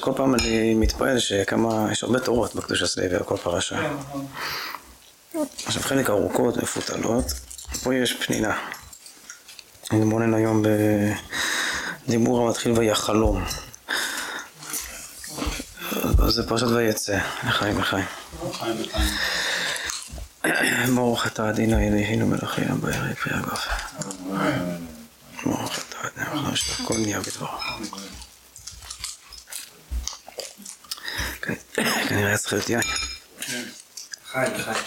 [0.00, 3.92] כל פעם אני מתפעל שכמה, יש הרבה תורות בקדוש הסלוי על כל פרשה.
[5.66, 7.26] עכשיו חלק ארוכות, מפותלות,
[7.82, 8.58] פה יש פנינה.
[9.90, 10.62] אני מונן היום
[12.06, 13.44] בדיבור המתחיל ויחלום.
[16.28, 18.04] זה פרשת ויצא, לחיים לחיים.
[20.94, 23.68] ברוך אתה אדינו אלוהינו מלך העולם בערב פרי הגוף.
[25.44, 27.48] ברוך אתה אדינו, הכל נהיה בדברו.
[32.08, 32.80] כנראה צריך להיות יין.
[34.32, 34.80] חי, חי.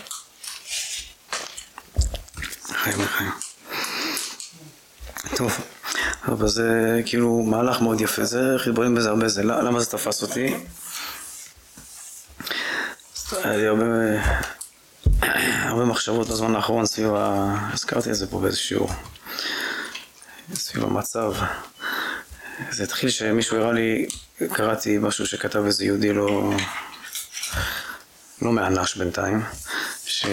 [2.74, 3.32] חיים לחיים.
[5.36, 5.58] טוב,
[6.28, 10.56] אבל זה כאילו מהלך מאוד יפה, זה חיבורים בזה הרבה, זה, למה זה תפס אותי?
[13.32, 13.86] היה לי הרבה,
[15.66, 17.56] הרבה מחשבות בזמן האחרון סביב ה...
[17.74, 18.90] הזכרתי את זה פה באיזה שיעור.
[20.54, 21.34] סביב המצב.
[22.70, 24.08] זה התחיל שמישהו הראה לי,
[24.40, 26.54] קראתי משהו שכתב איזה יהודי לא...
[28.42, 29.42] לא מאנש בינתיים,
[30.06, 30.26] ש...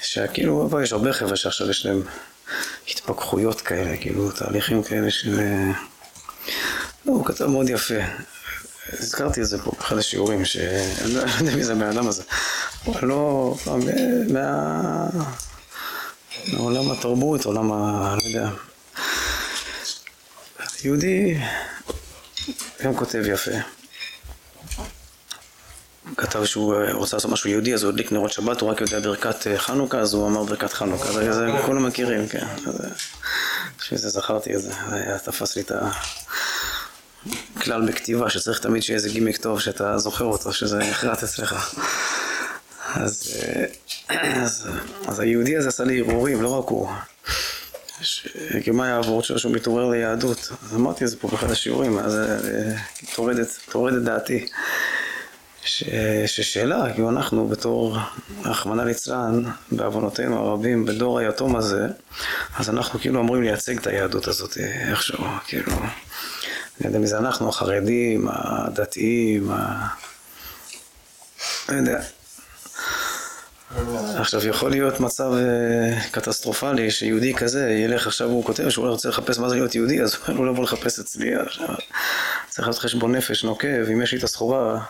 [0.00, 2.02] שכאילו, אבל יש הרבה חבר'ה שעכשיו יש להם
[2.88, 5.40] התפכחויות כאלה, כאילו תהליכים כאלה של...
[7.06, 7.94] לא, הוא כתב מאוד יפה.
[8.92, 12.22] הזכרתי את זה פה באחד השיעורים, שאני לא יודע מי זה הבן אדם הזה.
[12.86, 13.54] אבל לא...
[14.28, 15.08] מה...
[16.52, 18.16] מעולם התרבות, עולם ה...
[18.22, 18.50] לא יודע.
[20.84, 21.38] יהודי
[22.84, 23.50] גם כותב יפה.
[26.16, 29.46] כתב שהוא רוצה לעשות משהו יהודי, אז הוא הדליק נרות שבת, הוא רק יודע ברכת
[29.56, 31.32] חנוכה, אז הוא אמר ברכת חנוכה.
[31.32, 32.46] זה כולם מכירים, כן.
[33.78, 35.72] בשביל זה זכרתי את זה, זה תפס לי את
[37.56, 41.76] הכלל בכתיבה, שצריך תמיד שיהיה איזה גימיק טוב שאתה זוכר אותו, שזה נחרט אצלך.
[42.94, 43.30] אז,
[44.44, 44.68] אז,
[45.06, 46.88] אז היהודי הזה עשה לי הרהורים, לא רק הוא.
[48.72, 50.52] מה שלו שהוא מתעורר ליהדות?
[50.62, 52.18] אז אמרתי את זה פה באחד השיעורים, אז
[53.70, 54.46] תורד את דעתי.
[55.64, 55.84] ש...
[56.26, 57.98] ששאלה, כאילו אנחנו בתור,
[58.44, 59.42] רחמנא ליצלן,
[59.72, 61.86] בעוונותינו הרבים, בדור היתום הזה,
[62.56, 67.48] אז אנחנו כאילו אמורים לייצג את היהדות הזאת איכשהו, כאילו, אני יודע מי זה אנחנו,
[67.48, 69.88] החרדים, הדתיים, ה...
[71.68, 72.00] לא יודע.
[74.16, 75.32] עכשיו יכול להיות מצב
[76.10, 80.16] קטסטרופלי שיהודי כזה ילך עכשיו הוא כותב שהוא רוצה לחפש מה זה להיות יהודי אז
[80.26, 81.68] הוא לא יבוא לחפש אצלי עכשיו
[82.50, 84.84] צריך לעשות חשבון נפש נוקב אם יש לי את הסחורה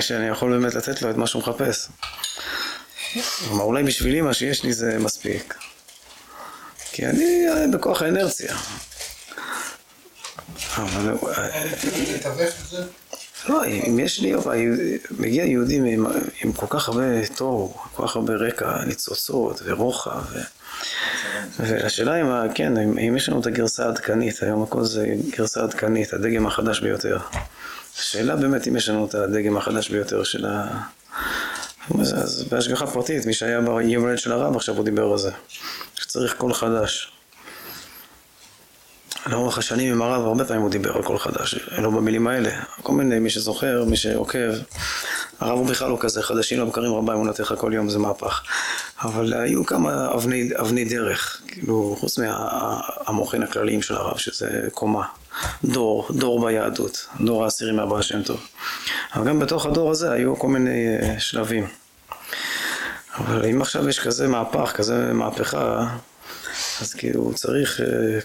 [0.00, 1.88] שאני יכול באמת לתת לו את מה שהוא מחפש.
[3.48, 5.54] כלומר, אולי בשבילי מה שיש לי זה מספיק.
[6.92, 8.56] כי אני בכוח האנרציה.
[10.76, 11.16] אבל...
[13.48, 14.34] לא, אם יש לי,
[15.18, 16.06] מגיע יהודים עם,
[16.44, 20.22] עם כל כך הרבה תור, כל כך הרבה רקע, ניצוצות ורוחב.
[20.32, 20.38] ו...
[21.58, 26.46] והשאלה אם, כן, אם יש לנו את הגרסה העדכנית, היום הכל זה גרסה עדכנית, הדגם
[26.46, 27.18] החדש ביותר.
[27.98, 30.80] השאלה באמת אם יש לנו את הדגם החדש ביותר של ה...
[32.00, 35.30] אז בהשגחה פרטית, מי שהיה ביום הולדת של הרב עכשיו הוא דיבר על זה,
[35.94, 37.12] שצריך קול חדש.
[39.26, 42.50] לאורך השנים עם הרב הרבה פעמים הוא דיבר על קול חדש, לא במילים האלה,
[42.82, 44.50] כל מיני, מי שזוכר, מי שעוקב,
[45.40, 48.42] הרב הוא בכלל לא כזה, חדשים לבקרים רבה אמונתך כל יום זה מהפך,
[49.02, 55.04] אבל היו כמה אבני, אבני דרך, כאילו חוץ מהמוחין הכלליים של הרב, שזה קומה,
[55.64, 58.40] דור, דור ביהדות, דור העשירי מהבעל שם טוב,
[59.14, 61.66] אבל גם בתוך הדור הזה היו כל מיני שלבים,
[63.18, 65.86] אבל אם עכשיו יש כזה מהפך, כזה מהפכה
[66.80, 67.80] אז כאילו צריך,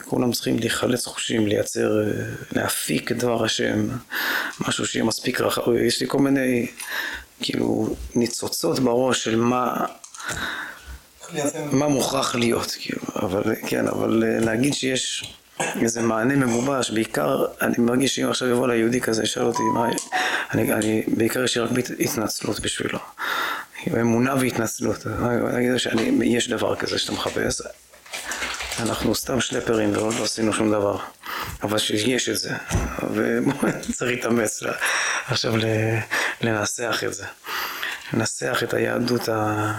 [0.05, 2.03] כולם צריכים להיחלץ חושים, לייצר,
[2.51, 3.87] להפיק את דבר השם,
[4.67, 6.67] משהו שיהיה מספיק רחב, יש לי כל מיני
[7.41, 9.85] כאילו ניצוצות בראש של מה,
[11.71, 18.15] מה מוכרח להיות, כאילו, אבל כן, אבל להגיד שיש איזה מענה מגובש, בעיקר אני מרגיש
[18.15, 19.89] שאם עכשיו יבוא ליהודי כזה, ישאל אותי מה,
[20.53, 22.99] אני, אני בעיקר יש לי רק התנצלות בשבילו,
[24.01, 27.61] אמונה והתנצלות, אני אגיד שיש דבר כזה שאתה מחפש
[28.79, 30.97] אנחנו סתם שלפרים ועוד לא עשינו שום דבר
[31.63, 32.55] אבל שיש את זה
[33.13, 34.63] וצריך להתאמץ
[35.27, 35.53] עכשיו
[36.41, 37.25] לנסח את זה.
[38.13, 39.73] לנסח את היהדות ה...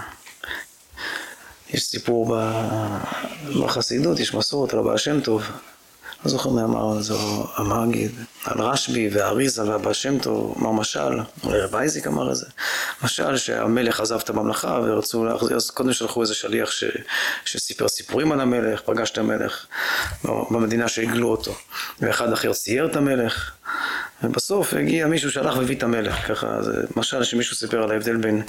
[1.69, 2.37] יש סיפור
[3.65, 5.43] בחסידות, יש מסורת על הבעל שם טוב
[6.25, 7.13] לא זוכר מי אמר על זה,
[7.55, 8.11] המגיד,
[8.45, 12.45] על רשב"י והאריזה והבעל שם טוב, אמר משל, רב אייזיק אמר את זה,
[13.03, 16.83] משל שהמלך עזב את הממלכה ורצו להחזיר, אז קודם שלחו איזה שליח ש,
[17.45, 19.65] שסיפר סיפורים על המלך, פגש את המלך
[20.23, 21.55] במדינה שהגלו אותו,
[21.99, 23.51] ואחד אחר צייר את המלך,
[24.23, 28.43] ובסוף הגיע מישהו שהלך והביא את המלך, ככה, זה משל שמישהו סיפר על ההבדל בין,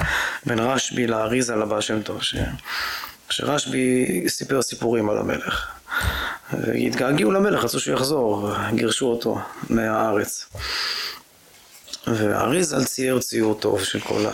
[0.47, 2.37] בין רשב"י לאריזה לבעל שם טוב, ש,
[3.31, 5.78] שרשב"י סיפר סיפורים על המלך.
[6.53, 9.39] והתגעגעו למלך, רצו שהוא יחזור, גירשו אותו
[9.71, 10.47] מהארץ.
[12.07, 14.33] ואריזל צייר ציור טוב של כל ה...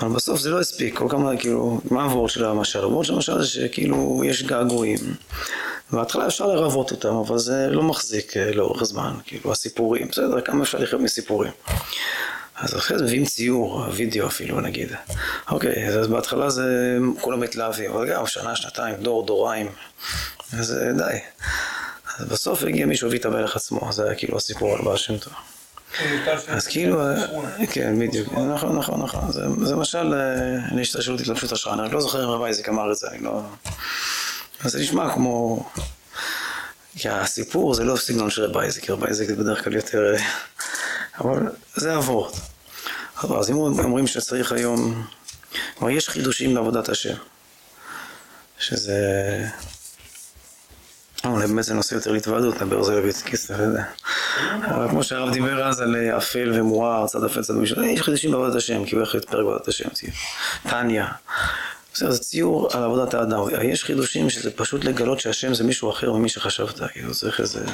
[0.00, 2.78] אבל בסוף זה לא הספיק, כל כמה, כאילו, מה הוורד של המשל?
[2.78, 4.98] הוורד של המשל זה שכאילו יש געגועים.
[5.92, 10.62] בהתחלה אפשר לרבות אותם, אבל זה לא מחזיק אה, לאורך זמן, כאילו הסיפורים, בסדר, כמה
[10.62, 11.52] אפשר לחיות מסיפורים.
[12.60, 14.88] אז אחרי זה מביאים ציור, וידאו אפילו נגיד.
[15.50, 19.68] אוקיי, אז בהתחלה זה כולם מתלהבים, אבל גם שנה, שנתיים, דור, דוריים,
[20.52, 21.18] אז אה, די.
[22.18, 25.18] אז בסוף הגיע מישהו והביא את המלך עצמו, זה היה כאילו הסיפור על בעל שם
[25.18, 25.32] טוב.
[26.48, 27.16] אז כאילו, אה,
[27.72, 29.32] כן, בדיוק, נכון, נכון, נכון,
[29.66, 30.14] זה משל
[30.72, 33.42] להשתלשלות התלבשות השראה, אני לא זוכר אם רבי איזיק אמר את זה, אני לא...
[34.64, 35.64] אז זה נשמע כמו...
[36.96, 40.14] כי הסיפור זה לא סגנון של רבי איזיק זה בדרך כלל יותר...
[41.18, 42.36] אבל זה אבות.
[43.38, 45.06] אז אם אומרים שצריך היום...
[45.78, 47.14] כלומר, יש חידושים בעבודת השם.
[48.58, 48.98] שזה...
[51.24, 53.84] אולי באמת זה נושא יותר להתוועדות, נדבר על זה בבית כסף, לא יודע.
[54.64, 58.54] אבל כמו שהרב דיבר אז על אפל ומואר, צד אפל, צד משנה, יש חידושים בעבודת
[58.54, 59.88] השם, כי הוא להיות פרק בעבודת השם,
[60.70, 61.06] טניה.
[61.94, 63.38] בסדר, זה ציור על עבודת האדם.
[63.62, 67.64] יש חידושים שזה פשוט לגלות שהשם זה מישהו אחר ממי שחשבת, כאילו צריך איזה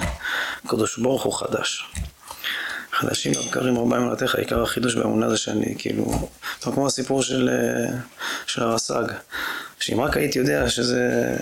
[0.67, 1.87] קדוש ברוך הוא חדש.
[2.97, 6.29] חדשים לבקרים ארבעים מלאכתך, עיקר החידוש באמונה זה שאני כאילו,
[6.61, 7.51] כמו הסיפור של,
[8.47, 9.05] של הרס"ג,
[9.79, 11.37] שאם רק הייתי יודע שזה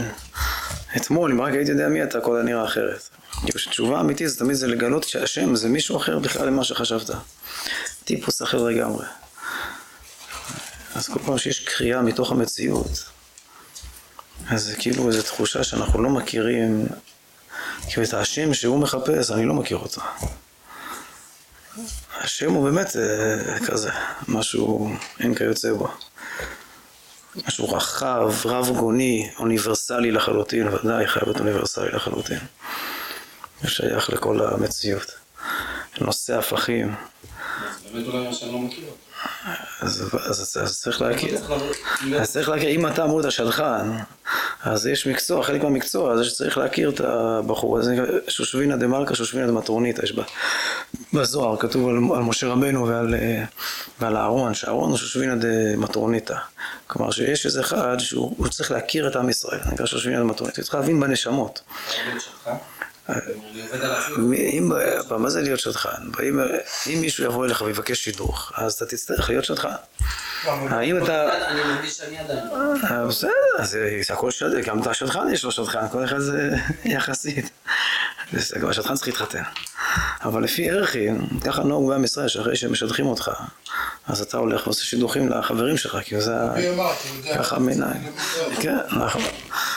[0.97, 3.09] אתמול, אם רק הייתי יודע מי אתה, הכל נראה אחרת.
[3.45, 7.11] כאילו שתשובה אמיתית זה תמיד זה לגלות שהשם זה מישהו אחר בכלל ממה שחשבת.
[8.05, 9.07] טיפוס אחר לגמרי.
[10.95, 13.05] אז כל פעם שיש קריאה מתוך המציאות,
[14.51, 16.87] אז זה כאילו איזו תחושה שאנחנו לא מכירים,
[17.89, 20.01] כאילו את השם שהוא מחפש, אני לא מכיר אותו.
[22.21, 23.91] השם הוא באמת אה, כזה,
[24.29, 24.91] משהו
[25.21, 25.89] אין כיוצא בו.
[27.47, 32.39] משהו רחב, רב גוני, אוניברסלי לחלוטין, ודאי חייב להיות אוניברסלי לחלוטין.
[33.67, 35.11] שייך לכל המציאות.
[36.01, 36.95] נושא הפכים.
[37.93, 38.85] באמת אולי מה שאני לא מכיר.
[39.81, 41.39] אז, אז, אז צריך להכיר,
[42.21, 43.91] אז צריך להכיר, אם אתה אמור את השדכן,
[44.63, 47.97] אז יש מקצוע, חלק מהמקצוע זה שצריך להכיר את הבחור, הזה,
[48.29, 50.15] שושבינה דה מלכה, שושבינה דה מטרוניתא, יש
[51.13, 53.15] בזוהר, כתוב על, על משה רבנו ועל,
[54.01, 56.37] ועל אהרון, שאהרון הוא שושבינה דה מטרוניתא,
[56.87, 60.65] כלומר שיש איזה אחד שהוא צריך להכיר את עם ישראל, נקרא שושבינה דה מטרוניתא, הוא
[60.65, 61.61] צריך להבין בנשמות.
[64.29, 64.73] אם,
[65.19, 65.89] מה זה להיות שדכן?
[66.87, 69.69] אם מישהו יבוא אליך ויבקש שידוך, אז אתה תצטרך להיות שדכן.
[70.47, 71.49] האם אתה...
[71.49, 72.37] אני מרגיש שאני אדם.
[72.91, 73.31] אה, בסדר,
[74.03, 76.51] זה הכל שדכן, גם את השדכן יש לו שדכן, כל אחד זה
[76.85, 77.51] יחסית.
[78.61, 79.43] גם השדכן צריך להתחתן.
[80.23, 83.31] אבל לפי ערכים, ככה נהוג בעם ישראל, שאחרי שהם משדכים אותך,
[84.07, 86.35] אז אתה הולך ועושה שידוכים לחברים שלך, כי זה
[87.35, 87.97] ככה מנהל.
[88.61, 89.23] כן, נכון.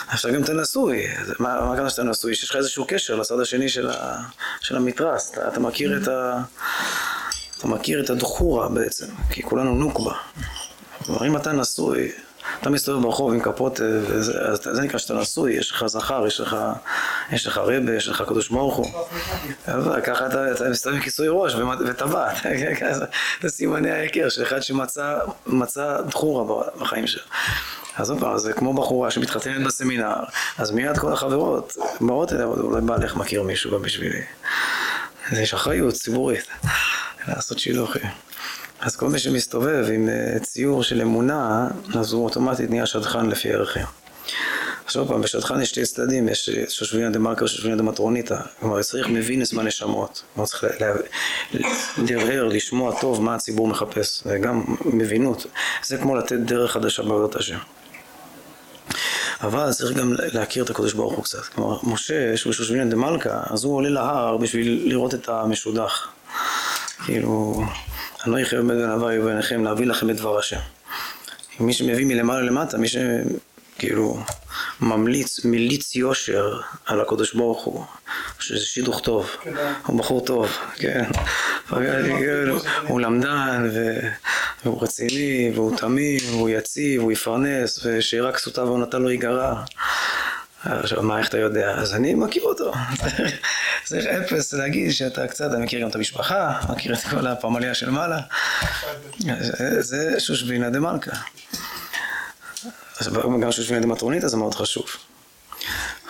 [0.08, 1.06] עכשיו גם אתה נשוי,
[1.38, 2.32] מה הכוונה שאתה נשוי?
[2.32, 3.68] יש לך איזשהו קשר לצד השני
[4.60, 6.42] של המתרס, אתה מכיר את ה...
[7.58, 10.14] אתה מכיר את הדחורה בעצם, כי כולנו נוקבה.
[11.04, 12.12] כלומר, אם אתה נשוי,
[12.60, 16.40] אתה מסתובב ברחוב עם כפות, וזה, אז זה נקרא שאתה נשוי, יש לך זכר, יש
[16.40, 16.56] לך,
[17.32, 18.86] יש לך רבה, יש לך קדוש ברוך הוא.
[20.04, 21.54] ככה אתה, אתה מסתובב עם כיסוי ראש
[21.86, 22.36] וטבעת,
[23.42, 27.22] זה סימני ההיכר של אחד שמצא דחורה בחיים שלו.
[27.96, 30.14] אז עוד פעם, זה כמו בחורה שמתחתנת בסמינר,
[30.58, 34.22] אז מיד כל החברות באות אליה, אולי בעלך מכיר מישהו גם בשבילי.
[35.32, 36.46] יש אחריות ציבורית
[37.28, 38.27] לעשות שילוחים.
[38.80, 40.08] אז כל מי שמסתובב עם
[40.42, 43.86] ציור של אמונה, אז הוא אוטומטית נהיה שדכן לפי ערכים.
[44.84, 48.38] עכשיו פעם, בשדכן יש שתי צדדים, יש שושבינה דה מרקר ושושבינה דה מטרוניתא.
[48.60, 50.22] כלומר, צריך מבינס בנשמות.
[50.34, 50.64] כלומר, צריך
[51.98, 54.22] לרהר, לשמוע טוב מה הציבור מחפש.
[54.24, 55.46] זה גם מבינות.
[55.84, 57.58] זה כמו לתת דרך חדשה בעבודת השם.
[59.40, 61.44] אבל צריך גם להכיר את הקדוש ברוך הוא קצת.
[61.44, 66.08] כלומר, משה, שהוא שושבינה דה מלכה, אז הוא עולה להר בשביל לראות את המשודח.
[67.04, 67.62] כאילו,
[68.24, 70.58] אני לא יחייב בין אהבה ובעיניכם להביא לכם את דבר השם.
[71.60, 74.20] מי שמביא מלמעלה למטה, מי שכאילו
[74.80, 77.84] ממליץ, מליץ יושר על הקדוש ברוך הוא,
[78.38, 79.30] שזה שידוך טוב,
[79.86, 81.04] הוא בחור טוב, כן,
[82.88, 83.70] הוא למדן
[84.64, 89.62] והוא רציני והוא תמים והוא יציב, הוא יפרנס ושרק כסותיו ועונתה לא ייגרע
[90.64, 91.70] עכשיו, מה, איך אתה יודע?
[91.70, 92.72] אז אני מכיר אותו.
[93.88, 97.90] צריך אפס להגיד שאתה קצת, אתה מכיר גם את המשפחה, מכיר את כל הפמליה של
[97.90, 98.20] מעלה.
[99.78, 101.10] זה שושבינה דה מלכה.
[103.42, 104.86] גם שושבינה דה מטרוניתא זה מאוד חשוב.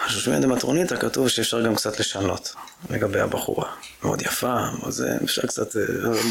[0.08, 2.54] שושבינה דה מטרוניתא כתוב שאפשר גם קצת לשנות
[2.90, 3.70] לגבי הבחורה.
[4.02, 4.56] מאוד יפה,
[4.88, 5.76] זה, אפשר קצת...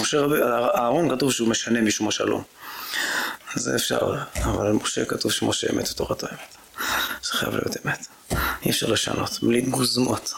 [0.01, 0.36] משה רבי,
[0.77, 2.44] אהרון כתוב שהוא משנה משום השלום.
[3.56, 6.56] זה אפשר, אבל משה כתוב שמשה אמת ותורת האמת.
[7.24, 8.08] זה חייב להיות אמת.
[8.66, 10.34] אי אפשר לשנות, בלי גוזמות.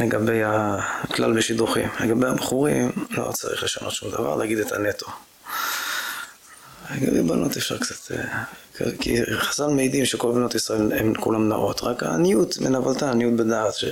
[0.00, 5.06] לגבי הכלל בשידוכים, לגבי הבחורים לא צריך לשנות שום דבר, להגיד את הנטו.
[6.94, 8.44] לגבי בנות אפשר קצת, אה,
[9.00, 13.84] כי חז"ל מעידים שכל בנות ישראל הן כולם נאות, רק העניות מנבלתה, עניות בדעת, ש...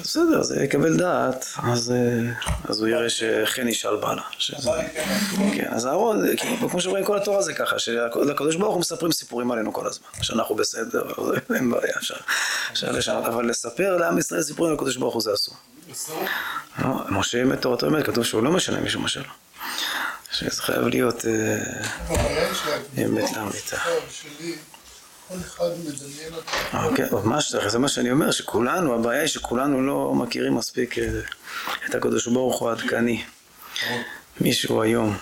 [0.00, 2.32] בסדר, אז יקבל דעת, אז, אה,
[2.68, 4.22] אז הוא יראה שחן ישאל בעלה.
[4.38, 4.70] שזה...
[5.54, 6.36] כן, אז אהרון,
[6.70, 10.54] כמו שרואים כל התורה זה ככה, שלקדוש ברוך הוא מספרים סיפורים עלינו כל הזמן, שאנחנו
[10.54, 11.02] בסדר,
[11.54, 12.14] אין בעיה, אפשר,
[12.72, 15.54] אפשר לשנות, אבל לספר לעם ישראל סיפורים על הקדוש ברוך הוא זה אסור.
[16.78, 19.22] לא, משה אמת תורתו אמת, כתוב שהוא לא משנה מישהו משל.
[20.32, 21.24] שזה חייב להיות
[22.98, 23.76] אמת לאמיתה.
[25.28, 27.22] כל אחד מדמיין אותו.
[27.22, 31.20] ממש, זה מה שאני אומר, שכולנו, הבעיה היא שכולנו לא מכירים מספיק אה,
[31.88, 33.24] את הקדוש ברוך הוא העדכני.
[34.40, 35.16] מישהו היום.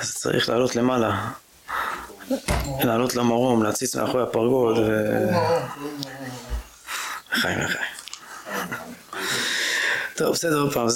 [0.00, 1.30] אז צריך לעלות למעלה.
[2.84, 5.28] לעלות למרום, להציץ מאחורי הפרגוד ו...
[7.32, 7.92] חיים וחיים.
[10.16, 10.86] טוב, בסדר, עוד פעם,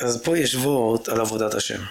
[0.00, 1.82] אז פה יש וורט על עבודת השם.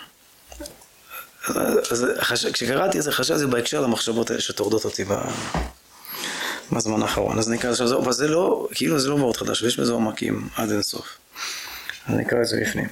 [2.31, 5.03] אז כשקראתי את זה חשבתי בהקשר למחשבות האלה שטורדות אותי
[6.71, 7.39] בזמן האחרון.
[7.39, 10.71] אז נקרא לזה, אבל זה לא, כאילו זה לא מאוד חדש, ויש בזה עומקים עד
[10.71, 11.17] אינסוף.
[12.07, 12.87] אז נקרא את זה בפנים.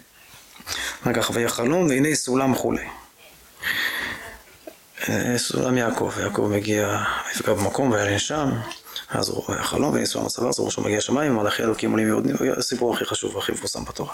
[1.03, 2.85] אחר כך, ויחלום והנה סולם כולי.
[5.09, 7.03] אה, סולם יעקב, יעקב מגיע,
[7.35, 8.49] יפגע במקום וילן שם,
[9.09, 12.35] אז הוא רואה חלום והנה סולם הסבר, אז הוא מגיע שמיים, מלאכי אלוקים עולים ויורדים,
[12.57, 14.13] הסיפור הכי חשוב והכי מפורסם בתורה.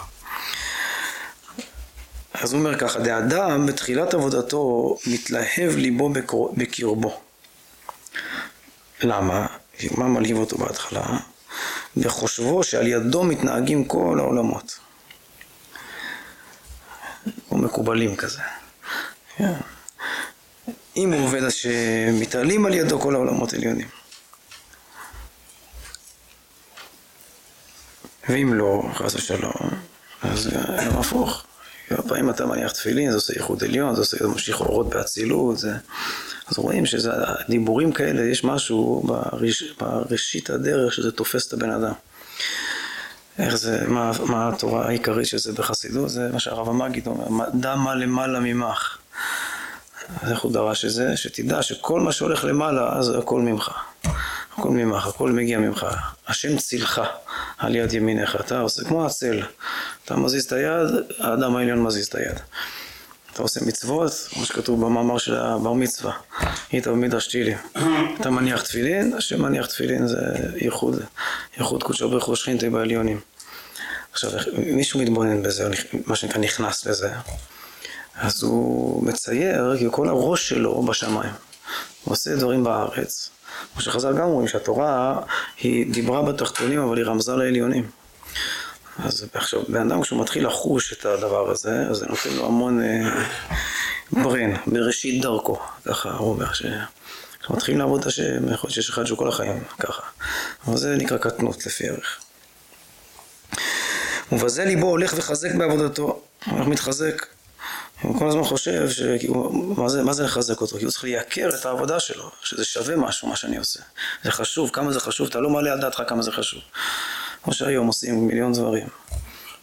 [2.40, 6.10] אז הוא אומר ככה, דאדם בתחילת עבודתו מתלהב ליבו
[6.56, 7.20] בקרבו.
[9.02, 9.46] למה?
[9.90, 11.18] מה מלהיב אותו בהתחלה?
[11.96, 14.78] בחושבו שעל ידו מתנהגים כל העולמות.
[17.50, 18.40] או מקובלים כזה.
[19.36, 19.52] כן.
[20.96, 23.88] אם הוא עובד השם, מתעלים על ידו כל העולמות עליונים.
[28.28, 29.52] ואם לא, חס ושלום,
[30.22, 30.50] אז
[30.86, 31.45] גם הפוך.
[32.08, 35.72] פעמים אתה מניח תפילין, זה עושה ייחוד עליון, זה עושה ממשיך אורות באצילות, זה...
[36.48, 37.10] אז רואים שזה,
[37.48, 41.92] דיבורים כאלה, יש משהו בראש, בראשית הדרך שזה תופס את הבן אדם.
[43.38, 47.74] איך זה, מה, מה התורה העיקרית של זה בחסידות, זה מה שהרב המגיד אומר, דע
[47.76, 48.98] מה למעלה ממך.
[50.22, 51.16] אז איך הוא דרש את זה?
[51.16, 53.70] שתדע שכל מה שהולך למעלה, אז הכל ממך.
[54.58, 55.86] הכל ממך, הכל מגיע ממך.
[56.28, 57.02] השם צילך
[57.58, 58.36] על יד ימינך.
[58.40, 59.42] אתה עושה כמו הצל.
[60.04, 62.40] אתה מזיז את היד, האדם העליון מזיז את היד.
[63.32, 66.12] אתה עושה מצוות, כמו שכתוב במאמר של הבר מצווה,
[66.72, 67.58] היית במדרש תהילים.
[68.20, 70.20] אתה מניח תפילין, השם מניח תפילין זה
[70.56, 71.02] ייחוד,
[71.58, 73.20] ייחוד קודשו ברוך הוא שכינתי בעליונים.
[74.12, 75.68] עכשיו, מישהו מתבונן בזה,
[76.06, 77.10] מה שנקרא נכנס לזה,
[78.14, 81.32] אז הוא מצייר, כי כל הראש שלו בשמיים.
[82.06, 83.30] הוא עושה דברים בארץ.
[83.72, 85.20] כמו שחז"ל גם אומרים שהתורה
[85.60, 87.90] היא דיברה בתחתונים אבל היא רמזה לעליונים.
[89.04, 92.82] אז עכשיו, בן אדם כשהוא מתחיל לחוש את הדבר הזה, אז זה נותן לו המון
[92.82, 93.24] אה,
[94.12, 96.46] ברן, בראשית דרכו, ככה הוא אומר,
[97.40, 100.02] כשמתחילים לעבוד את השם, יכול להיות שיש אחד שהוא כל החיים ככה.
[100.66, 102.20] אבל זה נקרא קטנות לפי ערך.
[104.32, 107.35] ובזה ליבו הולך וחזק בעבודתו, הולך מתחזק.
[108.02, 110.78] הוא כל הזמן חושב, שכאילו, מה זה, מה זה לחזק אותו?
[110.78, 113.80] כי הוא צריך לייקר את העבודה שלו, שזה שווה משהו, מה שאני עושה.
[114.24, 116.60] זה חשוב, כמה זה חשוב, אתה לא מעלה על דעתך כמה זה חשוב.
[117.42, 118.86] כמו שהיום עושים מיליון דברים.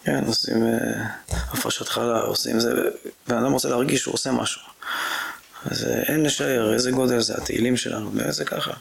[0.04, 2.72] כן, עושים אה, הפרשת חלה, עושים זה,
[3.28, 4.62] בן אדם רוצה להרגיש שהוא עושה משהו.
[5.66, 8.72] אז אה, אין לשער איזה גודל זה התהילים שלנו, זה ככה.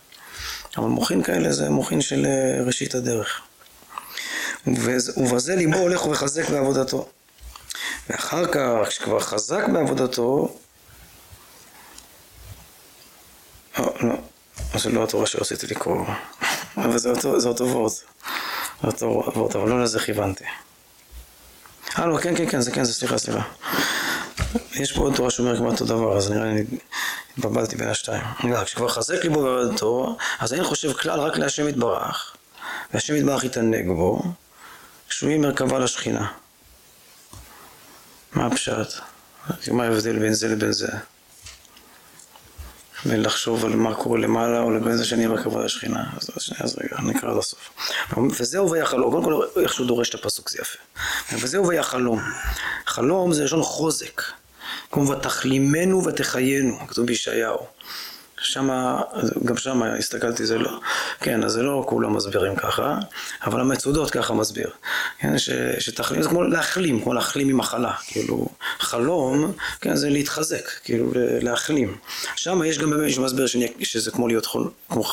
[0.77, 3.41] אבל מוחין כאלה זה מוחין של אה, ראשית הדרך.
[5.17, 7.09] ובזה ליבו הולך ומחזק בעבודתו.
[8.09, 10.57] ואחר כך, כשכבר חזק בעבודתו,
[13.79, 14.15] לא, לא,
[14.79, 16.07] זה לא התורה שרציתי לקרוא,
[16.77, 20.45] אבל זה אותו, זה אותו וורט, זה אותו וורט, אבל לא לזה כיוונתי.
[21.99, 23.43] אה, לא, כן, כן, כן, זה כן, זה סליחה, סליחה.
[24.75, 26.65] יש פה עוד תורה שאומר כמעט אותו דבר, אז נראה לי
[27.39, 28.23] התבלבלתי בין השתיים.
[28.65, 32.37] כשכבר חזק ליבו בעבודתו, אז אין חושב כלל רק להשם יתברך,
[32.95, 34.23] והשם יתברך יתענג בו,
[35.09, 36.33] שהוא יהיה מרכבה לשכינה.
[38.35, 39.01] מה הפשט?
[39.71, 40.89] מה ההבדל בין זה לבין זה?
[43.05, 46.05] בין לחשוב על מה קורה למעלה או לבין זה שאני בכבוד השכינה.
[46.17, 47.71] אז, אז רגע, נקרא עד הסוף.
[48.41, 50.79] וזהו ויחלום, קודם כל איך שהוא דורש את הפסוק זה יפה.
[51.33, 52.21] וזהו ויחלום.
[52.87, 54.23] חלום זה לשון חוזק.
[54.91, 57.59] כמו ותחלימנו ותחיינו, כתוב בישעיהו.
[58.43, 59.03] שמה,
[59.45, 60.71] גם שם הסתכלתי, זה לא,
[61.21, 62.99] כן, אז זה לא כולם מסבירים ככה,
[63.45, 64.71] אבל המצודות ככה מסביר.
[65.19, 71.11] כן, ש, שתחלים, זה כמו להחלים, כמו להחלים ממחלה, כאילו, חלום, כן, זה להתחזק, כאילו,
[71.15, 71.97] להחלים.
[72.37, 73.47] שם יש גם באמת מישהו מסביר
[73.83, 75.05] שזה כמו להיות חול, כמו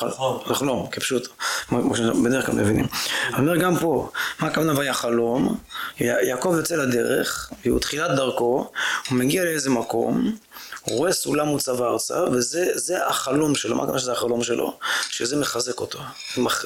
[0.45, 1.27] חלום, כפשוט,
[1.67, 2.86] כמו שבדרך כלל מבינים.
[3.33, 4.09] אני אומר גם פה,
[4.39, 5.57] מה הכוונה והיה חלום?
[6.00, 8.71] יעקב יוצא לדרך, והוא תחילת דרכו,
[9.09, 10.36] הוא מגיע לאיזה מקום,
[10.81, 14.77] רואה סולם מוצב ארצה, וזה החלום שלו, מה הכוונה שזה החלום שלו?
[15.09, 15.99] שזה מחזק אותו,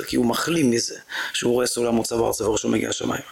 [0.08, 0.96] כי הוא מחלים מזה,
[1.34, 3.24] שהוא רואה סולם מוצב ארצה וראשו מגיע השמיים.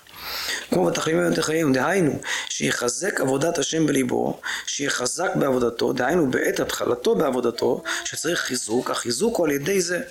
[0.69, 8.39] כמו בתחלימים ותחיים, דהיינו, שיחזק עבודת השם בליבו, שיחזק בעבודתו, דהיינו בעת התחלתו בעבודתו, שצריך
[8.39, 10.01] חיזוק, החיזוק הוא על ידי זה.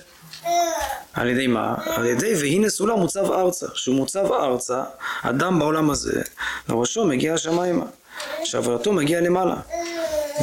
[1.13, 1.75] על ידי מה?
[1.85, 4.83] על ידי והנה סולם מוצב ארצה, שהוא מוצב ארצה,
[5.23, 6.21] אדם בעולם הזה,
[6.69, 7.85] וראשו מגיע השמיימה,
[8.43, 9.55] שעבודתו מגיע למעלה.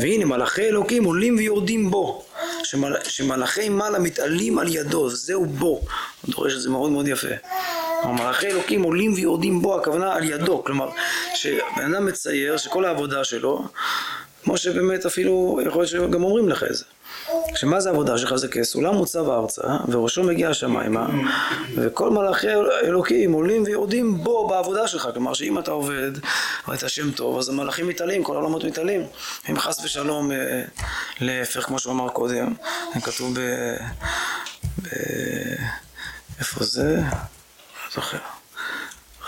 [0.00, 2.24] והנה מלאכי אלוקים עולים ויורדים בו,
[2.62, 2.96] שמל...
[3.04, 5.80] שמלאכי מעלה מתעלים על ידו, זהו בו, הוא
[6.28, 7.28] דורש את זה מאוד מאוד יפה.
[8.04, 10.90] מלאכי אלוקים עולים ויורדים בו, הכוונה על ידו, כלומר,
[11.34, 13.64] שבן אדם מצייר שכל העבודה שלו,
[14.44, 16.84] כמו שבאמת אפילו, יכול להיות שגם אומרים לך את זה.
[17.54, 18.34] שמה זה עבודה שלך?
[18.36, 21.06] זה כסולם מוצב ארצה, וראשו מגיע השמיימה,
[21.74, 22.46] וכל מלאכי
[22.84, 25.08] אלוקים עולים ויורדים בו בעבודה שלך.
[25.12, 26.10] כלומר, שאם אתה עובד,
[26.68, 29.06] ואת השם טוב, אז המלאכים מתעלים, כל העולמות מתעלים.
[29.50, 30.62] אם חס ושלום, אה,
[31.20, 32.54] להפך, כמו שהוא אמר קודם,
[33.02, 33.40] כתוב ב...
[34.82, 34.88] ב...
[36.38, 36.96] איפה זה?
[36.96, 38.37] לא זוכר.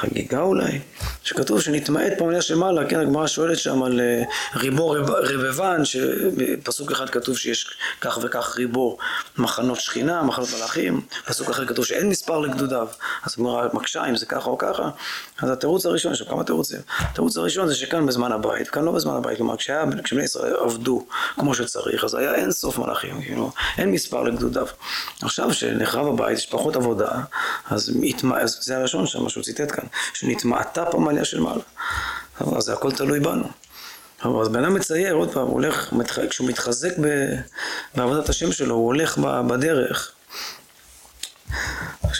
[0.00, 0.78] חגיגה אולי,
[1.22, 4.22] שכתוב שנתמעט פה מילה שמעלה, כן, הגמרא שואלת שם על אה,
[4.56, 8.96] ריבו רבבן, שבפסוק אחד כתוב שיש כך וכך ריבו
[9.38, 12.88] מחנות שכינה, מחנות מלאכים, פסוק אחר כתוב שאין מספר לגדודיו,
[13.24, 14.90] אז הגמרא מקשה אם זה ככה או ככה,
[15.42, 19.14] אז התירוץ הראשון, יש כמה תירוצים, התירוץ הראשון זה שכאן בזמן הבית, כאן לא בזמן
[19.14, 19.56] הבית, כלומר
[20.04, 24.66] כשבני ישראל עבדו כמו שצריך, אז היה אין סוף מלאכים, כאילו, אין מספר לגדודיו.
[25.22, 27.10] עכשיו שנחרב הבית, יש פחות עבודה,
[27.70, 27.92] אז
[28.60, 29.84] זה הראשון שם, מה שהוא ציטט כאן.
[30.14, 31.62] שנטמעתה פה מעלייה של מעלה.
[32.40, 33.48] אז זה הכל תלוי בנו.
[34.40, 35.94] אז בן אדם מצייר, עוד פעם, הוא הולך,
[36.30, 36.92] כשהוא מתחזק
[37.94, 40.12] בעבודת השם שלו, הוא הולך בדרך.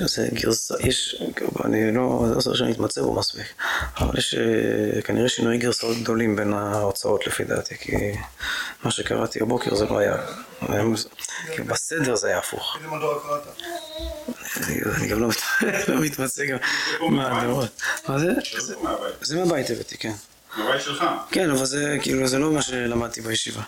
[0.03, 1.23] עכשיו זה גרסה, יש,
[1.65, 3.55] אני לא, זה לא צריך שאני אתמצא בו מספיק,
[3.99, 7.97] אבל יש אה, כנראה שינוי גרסאות גדולים בין ההוצאות לפי דעתי, כי
[8.85, 10.17] מה שקראתי הבוקר זה לא היה,
[11.57, 12.77] כי בסדר זה היה הפוך.
[12.77, 13.43] איזה מדור קראת?
[14.97, 15.29] אני גם לא,
[15.89, 16.59] לא מתמצא גם.
[18.09, 18.33] מה זה?
[19.21, 20.13] זה מהבית הבאתי, כן.
[20.57, 21.05] מהבית שלך.
[21.31, 23.63] כן, אבל זה כאילו, זה לא מה שלמדתי בישיבה.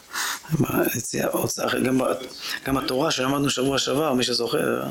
[2.67, 4.83] גם התורה שלמדנו שבוע שעבר, מי שזוכר,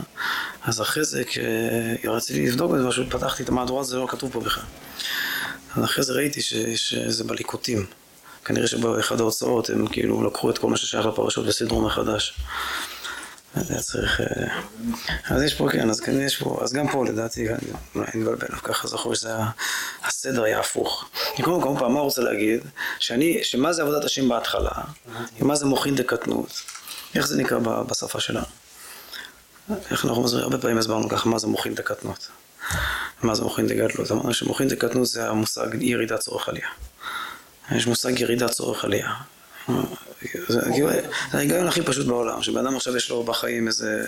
[0.64, 4.64] אז אחרי זה, כשרציתי לבדוק בזה משהו, פתחתי את המהדורה, זה לא כתוב פה בכלל.
[5.76, 6.42] אז אחרי זה ראיתי
[6.76, 7.86] שזה בליקוטים.
[8.46, 12.34] כנראה שבאחד ההוצאות הם כאילו לקחו את כל מה ששייך לפרשות וסידרו מחדש.
[13.56, 14.22] היה צריך...
[14.22, 14.62] אה,
[15.30, 17.48] אז יש פה, כן, אז כן, יש פה, אז גם פה לדעתי,
[17.96, 19.34] אולי אני מבלבל, ככה זכור שזה
[20.04, 21.10] הסדר היה הפוך.
[21.42, 22.62] קודם כל, פעם, מה רוצה להגיד?
[23.00, 24.72] שאני, שמה זה עבודת השם בהתחלה,
[25.40, 26.62] מה זה מוחין דקטנות,
[27.16, 28.46] איך זה נקרא בשפה שלנו?
[29.92, 32.28] איך אנחנו מסבירים, הרבה פעמים הסברנו ככה, מה זה מוחין דקטנות.
[33.24, 34.12] מה זה מוחין דגדלות?
[34.12, 36.68] אמרנו שמוחין דקטנות זה המושג ירידת צורך עלייה.
[37.72, 39.14] יש מושג ירידת צורך עלייה.
[40.48, 40.60] זה
[41.32, 44.08] ההיגיון הכי פשוט בעולם, שבן אדם עכשיו יש לו בחיים איזה,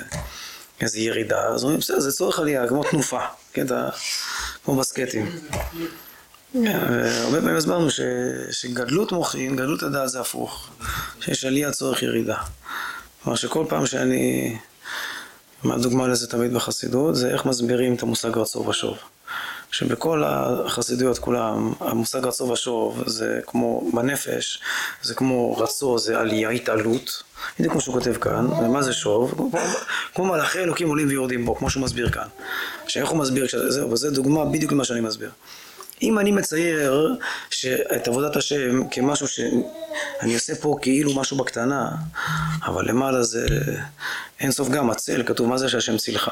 [0.82, 3.20] איזה ירידה, אז אומרים, בסדר, זה צורך עלייה, כמו תנופה,
[3.54, 3.66] כן,
[4.66, 5.32] כמו בסקטים.
[6.56, 7.88] הרבה פעמים הסברנו
[8.52, 10.70] שגדלות מוחין, גדלות הדעת זה הפוך,
[11.22, 12.38] שיש עלייה צורך ירידה.
[13.24, 14.58] כלומר שכל פעם שאני,
[15.64, 18.98] מה הדוגמה לזה תמיד בחסידות, זה איך מסבירים את המושג רצו ושוב.
[19.74, 24.60] שבכל החסידויות כולם, המושג רצו ושוב זה כמו בנפש,
[25.02, 27.24] זה כמו רצו זה עלייה, התעלות,
[27.60, 29.34] בדיוק כמו שהוא כותב כאן, ומה זה שוב?
[29.38, 29.50] כמו,
[30.16, 32.28] כמו מלאכי אלוקים עולים ויורדים בו, כמו שהוא מסביר כאן.
[32.88, 35.32] שאיך הוא מסביר, זהו, וזה דוגמה בדיוק למה שאני מסביר.
[36.02, 37.16] אם אני מצייר
[37.96, 41.90] את עבודת השם כמשהו שאני עושה פה כאילו משהו בקטנה,
[42.66, 43.48] אבל למעלה זה
[44.40, 46.30] אין סוף גם הצל, כתוב מה זה שהשם צילך.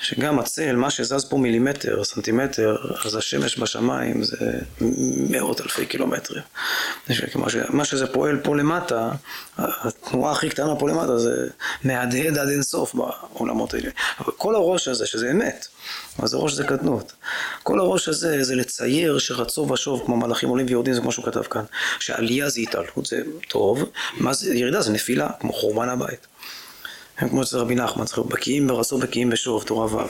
[0.00, 4.36] שגם הצל, מה שזז פה מילימטר, סנטימטר, אז השמש בשמיים זה
[5.30, 6.42] מאות אלפי קילומטרים.
[7.68, 9.10] מה שזה פועל פה למטה,
[9.58, 11.48] התנועה הכי קטנה פה למטה זה
[11.84, 13.90] מהדהד עד אינסוף בעולמות האלה.
[14.20, 15.66] אבל כל הראש הזה, שזה אמת,
[16.18, 17.12] אבל זה ראש זה קטנות.
[17.62, 21.42] כל הראש הזה זה לצייר שרצו ושוב, כמו מלאכים עולים ויורדים, זה כמו שהוא כתב
[21.42, 21.64] כאן.
[22.00, 23.84] שעלייה זה התעלות, זה טוב,
[24.16, 24.80] מה זה ירידה?
[24.80, 26.26] זה נפילה, כמו חורבן הבית.
[27.18, 30.06] הם כמו שזה רבי נחמן, צריך בקיאים ברצו בקיאים בשוב, תורה ו'.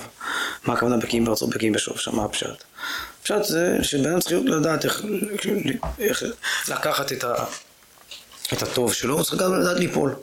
[0.64, 1.98] מה הכוונה בקיאים ברצו בקיאים בשוב?
[1.98, 2.64] שם מה הפשט?
[3.20, 5.02] הפשט זה שבן אדם צריך לדעת איך,
[5.98, 6.22] איך
[6.68, 7.44] לקחת את, ה,
[8.52, 10.14] את הטוב שלו, הוא צריך גם לדעת ליפול.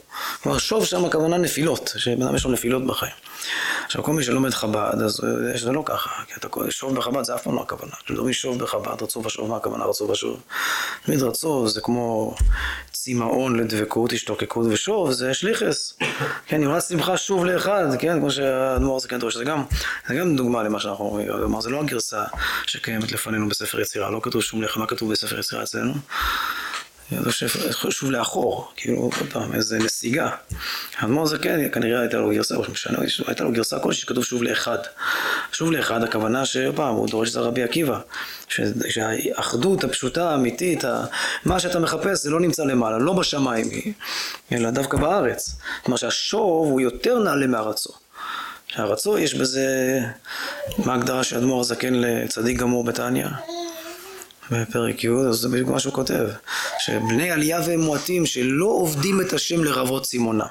[0.42, 3.12] כלומר, שוב שם הכוונה נפילות, שבן אדם יש לו נפילות בחיים.
[3.84, 5.20] עכשיו, כל מי שלומד חב"ד, אז
[5.54, 7.92] זה לא ככה, כי אתה שוב בחב"ד זה אף פעם לא הכוונה.
[8.04, 10.42] כשמדברים שוב בחב"ד, רצו ושוב, מה הכוונה רצו ושוב?
[11.04, 12.34] תמיד רצו זה כמו
[12.92, 15.94] צמאון לדבקות, השתוקקות ושוב, זה שליחס.
[16.46, 19.64] כן, יורד שמחה שוב לאחד, כן, כמו שהאדמו"ר זה כן דורש, זה גם,
[20.08, 22.24] זה גם דוגמה למה שאנחנו אומרים, כלומר, זה לא הגרסה
[22.66, 25.94] שקיימת לפנינו בספר יצירה, לא כתוב שום לך, מה כתוב בספר יצירה אצלנו?
[27.90, 30.30] שוב לאחור, כאילו, עוד פעם, איזה נסיגה.
[30.98, 34.42] האדמו"ר זה כן, כנראה הייתה לו גרסה, או משנה, הייתה לו גרסה כלשהי שכתוב שוב
[34.42, 34.78] לאחד.
[35.52, 38.00] שוב לאחד, הכוונה שפעם, הוא דורש את הרבי עקיבא.
[38.88, 40.84] שהאחדות הפשוטה, האמיתית,
[41.44, 43.92] מה שאתה מחפש זה לא נמצא למעלה, לא בשמיים היא,
[44.52, 45.56] אלא דווקא בארץ.
[45.82, 47.92] כלומר שהשוב הוא יותר נעלה מארצו.
[48.68, 50.00] שהרצו יש בזה,
[50.78, 53.26] מה ההגדרה של אדמו"ר הזקן לצדיק גמור בתניא?
[54.50, 56.26] בפרק י', אז זה בדיוק מה שהוא כותב,
[56.78, 60.46] שבני עלייה והם מועטים שלא עובדים את השם לרבות צימונה.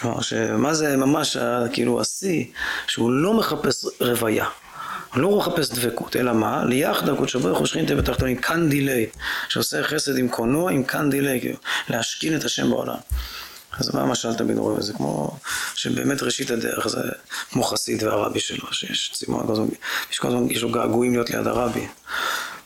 [0.00, 1.36] כלומר, שמה זה ממש
[1.72, 2.44] כאילו השיא,
[2.86, 4.46] שהוא לא מחפש רוויה.
[5.14, 6.64] לא מחפש דבקות, אלא מה?
[6.64, 9.06] ליחדה קודשא ברוך הוא שכינתא בתחתונים, כאן דילי,
[9.48, 12.96] שעושה חסד עם קונו, עם כאן דילי, כאילו, להשכין את השם בעולם.
[13.78, 14.82] אז מה המשל תמיד רואים?
[14.82, 15.38] זה כמו
[15.74, 17.00] שבאמת ראשית הדרך זה
[17.50, 19.68] כמו חסיד והרבי שלו, שיש צימון,
[20.12, 21.86] יש כל הזמן, יש לו געגועים להיות ליד הרבי.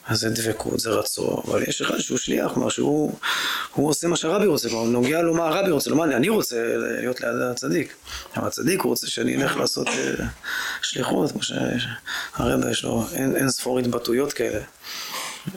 [0.07, 3.13] אז זה דבקות, זה רצון, אבל יש אחד שהוא שליח, כלומר שהוא
[3.75, 7.37] עושה מה שהרבי רוצה, כלומר נוגע לו מה הרבי רוצה, מה אני רוצה להיות ליד
[7.51, 7.95] הצדיק,
[8.37, 10.23] אבל הצדיק הוא רוצה שאני אלך לעשות uh,
[10.83, 14.61] שליחות, כמו שהרבי יש לו אין, אין ספור התבטאויות כאלה,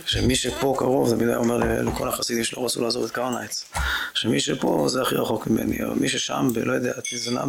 [0.06, 3.66] שמי שפה קרוב, זה בדיוק אומר לכל החסידים שלא רצו לעזוב את קרנייץ,
[4.14, 7.44] שמי שפה זה הכי רחוק ממני, אבל מי ששם, לא יודע, תזנה,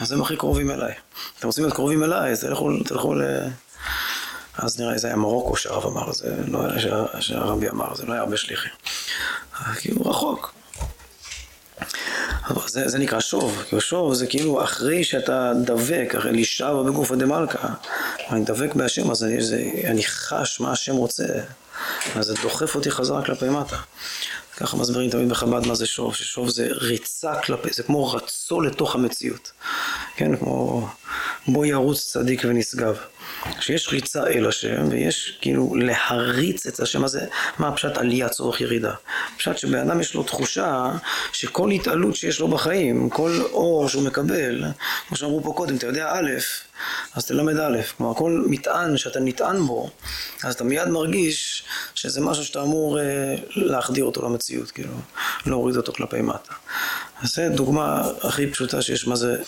[0.00, 0.94] אז הם הכי קרובים אליי.
[1.38, 3.22] אתם רוצים להיות קרובים אליי, אז תלכו, תלכו ל...
[4.56, 8.12] אז נראה לי זה היה מרוקו שהרב אמר, זה לא היה שהרבי אמר, זה לא
[8.12, 8.72] היה הרבה שליחים.
[9.80, 10.54] כאילו רחוק.
[12.48, 17.14] אבל זה, זה נקרא שוב, כי שוב זה כאילו אחרי שאתה דבק, אחרי לשאבה בגופא
[17.14, 17.68] דמלכא,
[18.30, 21.24] אני דבק בהשם, אז אני, זה, אני חש מה השם רוצה,
[22.14, 23.76] אז זה דוחף אותי חזרה כלפי מטה.
[24.56, 28.94] ככה מסבירים תמיד בחב"ד מה זה שוב, ששוב זה ריצה כלפי, זה כמו רצו לתוך
[28.94, 29.52] המציאות,
[30.16, 30.88] כן, כמו
[31.48, 32.96] בו ירוץ צדיק ונשגב.
[33.60, 37.26] שיש ריצה אל השם ויש כאילו להריץ את השם הזה,
[37.58, 38.94] מה הפשט עלייה צורך ירידה?
[39.36, 40.92] פשט שבן אדם יש לו תחושה
[41.32, 44.64] שכל התעלות שיש לו בחיים, כל אור שהוא מקבל,
[45.08, 46.30] כמו שאמרו פה קודם, אתה יודע א',
[47.14, 49.90] אז תלמד א', כלומר כל מטען שאתה נטען בו,
[50.44, 54.94] אז אתה מיד מרגיש שזה משהו שאתה אמור אה, להחדיר אותו למציאות, כאילו,
[55.46, 56.52] להוריד אותו כלפי מטה.
[57.22, 59.42] אז זו דוגמה הכי פשוטה שיש מה זה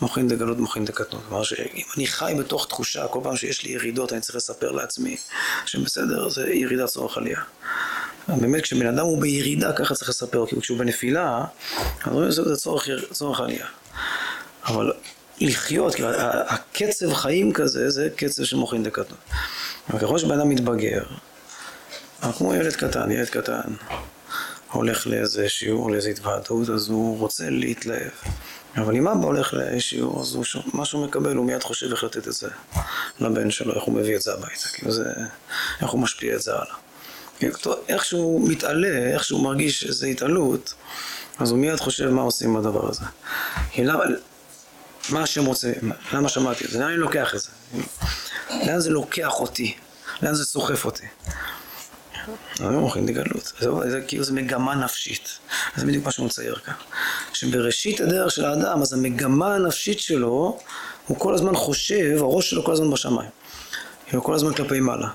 [0.00, 1.22] מוחין דגלות מוחין דקטנות.
[1.28, 5.16] כלומר שאם אני חי בתוך תחושה, כל פעם שיש לי ירידות אני צריך לספר לעצמי
[5.66, 7.40] שבסדר, זה ירידת צורך עלייה.
[8.28, 11.44] באמת כשבן אדם הוא בירידה ככה צריך לספר, כי כשהוא בנפילה,
[12.04, 13.66] אז שזה צורך, צורך עלייה.
[14.66, 14.92] אבל
[15.40, 16.08] לחיות, כאילו,
[16.48, 19.18] הקצב חיים כזה, זה קצב של מוחין דקטנות.
[20.00, 21.02] ככל שבן אדם מתבגר,
[22.38, 23.60] כמו ילד קטן, ילד קטן.
[24.72, 28.10] הולך לאיזה שיעור, לאיזה התוועדות, אז הוא רוצה להתלהב.
[28.76, 32.28] אבל אם אבא הולך לשיעור, אז הוא, מה שהוא מקבל, הוא מיד חושב איך לתת
[32.28, 32.48] את זה
[33.20, 35.04] לבן שלו, איך הוא מביא את זה הביתה, כאילו זה,
[35.82, 36.74] איך הוא משפיע את זה הלאה.
[37.38, 40.74] כאילו, איך שהוא מתעלה, איך שהוא מרגיש איזו התעלות,
[41.38, 43.04] אז הוא מיד חושב מה עושים עם הדבר הזה.
[43.78, 44.04] למה,
[45.08, 45.72] מה השם רוצה,
[46.12, 47.48] למה שמעתי את זה, לאן אני לוקח את זה?
[48.66, 49.74] לאן זה לוקח אותי?
[50.22, 51.06] לאן זה סוחף אותי?
[52.60, 53.52] לא מוחין דגלות,
[53.88, 55.38] זה כאילו זה מגמה נפשית,
[55.76, 56.74] זה בדיוק מה שהוא מצייר כאן,
[57.32, 60.58] שבראשית הדרך של האדם, אז המגמה הנפשית שלו,
[61.06, 63.30] הוא כל הזמן חושב, הראש שלו כל הזמן בשמיים,
[64.12, 65.08] הוא כל הזמן כלפי מעלה,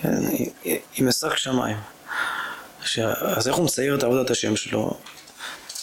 [0.00, 0.22] כן,
[0.96, 1.76] עם משק שמיים,
[3.20, 4.98] אז איך הוא מצייר את עבודת השם שלו?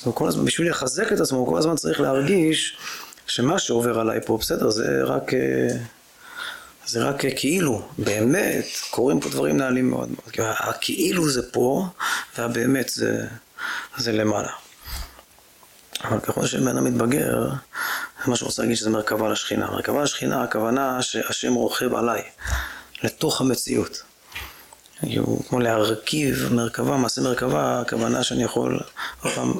[0.03, 2.77] הוא כל הזמן, בשביל לחזק את עצמו, הוא כל הזמן צריך להרגיש
[3.27, 5.31] שמה שעובר עליי פה, בסדר, זה רק...
[6.91, 10.49] זה רק כאילו, באמת, קורים פה דברים נעלים מאוד מאוד.
[10.59, 11.85] הכאילו זה פה,
[12.37, 13.27] והבאמת זה,
[13.97, 14.51] זה למעלה.
[16.03, 17.49] אבל ככל שבן אדם מתבגר,
[18.23, 19.71] זה מה שרוצה להגיד שזה מרכבה לשכינה.
[19.71, 22.21] מרכבה לשכינה, הכוונה שהשם רוכב עליי,
[23.03, 24.01] לתוך המציאות.
[25.17, 28.79] הוא כמו להרכיב מרכבה, מעשה מרכבה, הכוונה שאני יכול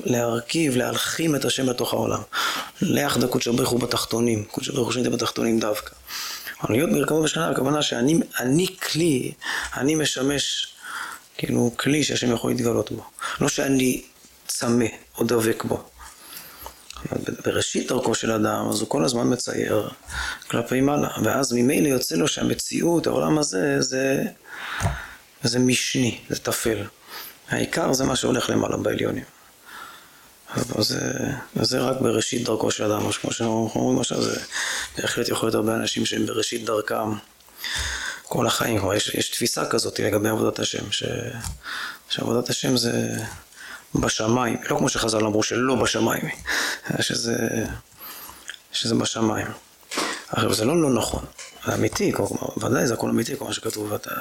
[0.06, 2.22] להרכיב, להלחים את השם לתוך העולם.
[2.82, 5.92] ליחד הקודשא בריך הוא בתחתונים, קודשא בריך הוא שניתן בתחתונים דווקא.
[6.70, 9.32] להיות מרכבו בשכינה, הכוונה שאני אני כלי,
[9.78, 10.74] אני משמש
[11.38, 13.04] כאילו כלי שהשם יכול להתגלות בו.
[13.42, 14.02] לא שאני
[14.48, 14.86] צמא
[15.18, 15.84] או דבק בו.
[17.46, 19.90] בראשית דרכו של אדם, אז הוא כל הזמן מצייר
[20.48, 24.24] כלפי מעלה, ואז ממילא יוצא לו שהמציאות, העולם הזה, זה,
[25.44, 26.84] זה משני, זה טפל.
[27.50, 29.24] העיקר זה מה שהולך למעלה בעליונים.
[30.56, 31.00] אבל זה,
[31.62, 34.40] זה רק בראשית דרכו של אדם, כמו שאנחנו אומרים עכשיו, זה
[34.98, 37.12] בהחלט יכול להיות הרבה אנשים שהם בראשית דרכם
[38.24, 41.04] כל החיים, כלומר יש, יש תפיסה כזאת לגבי עבודת השם, ש,
[42.10, 43.18] שעבודת השם זה
[43.96, 46.30] בשמיים, לא כמו שחז"ל אמרו שלא בשמיים,
[47.00, 47.66] שזה,
[48.72, 49.48] שזה בשמיים.
[50.30, 51.26] עכשיו זה לא לא נכון,
[51.66, 52.12] זה אמיתי,
[52.58, 54.12] ודאי זה הכל אמיתי, כמו שכתוב, ואתה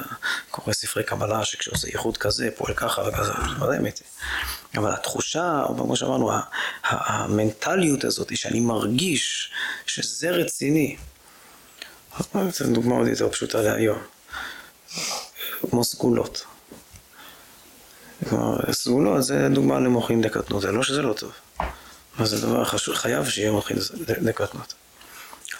[0.51, 4.03] קורא ספרי קבלה שכשעושה ייחוד כזה, פועל ככה וכזה, זה ודאי אמיתי.
[4.77, 6.31] אבל התחושה, כמו שאמרנו,
[6.83, 9.51] המנטליות הזאת, שאני מרגיש
[9.85, 10.97] שזה רציני,
[12.33, 13.99] זו דוגמה עוד יותר פשוטה להיום,
[15.69, 16.45] כמו סגולות.
[18.71, 21.31] סגולות זה דוגמה למוחין דקטנות, זה לא שזה לא טוב.
[22.17, 23.77] אבל זה דבר חשוב, חייב שיהיה מוחין
[24.21, 24.73] דקטנות.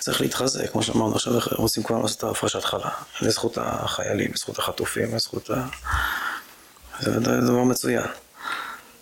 [0.02, 2.90] צריך להתחזק, כמו שאמרנו, עכשיו רוצים כבר לעשות את ההפרשת חלה,
[3.22, 5.66] לזכות החיילים, לזכות החטופים, לזכות ה...
[7.00, 8.06] זה דבר מצוין.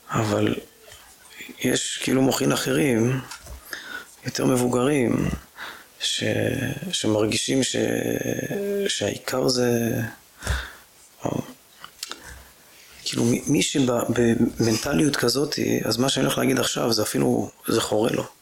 [0.10, 0.56] אבל
[1.60, 3.22] יש כאילו מוחין אחרים,
[4.26, 5.30] יותר מבוגרים,
[6.00, 6.24] ש...
[6.92, 7.76] שמרגישים ש...
[8.88, 10.02] שהעיקר זה...
[13.04, 18.39] כאילו מי שבמנטליות כזאת, אז מה שאני הולך להגיד עכשיו זה אפילו, זה חורה לו.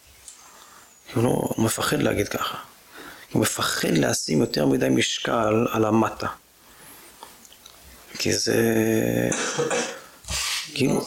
[1.13, 2.57] הוא לא, הוא מפחד להגיד ככה.
[3.31, 6.27] הוא מפחד לשים יותר מדי משקל על המטה.
[8.17, 8.55] כי זה...
[10.73, 11.05] כאילו...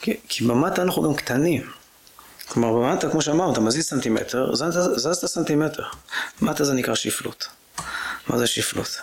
[0.00, 1.70] כי, כי במטה אנחנו גם קטנים.
[2.48, 4.54] כלומר במטה, כמו שאמרנו, אתה מזיז סנטימטר,
[4.96, 5.82] זזת סנטימטר.
[6.42, 7.48] מטה זה נקרא שפלות.
[8.26, 8.98] מה זה שפלות?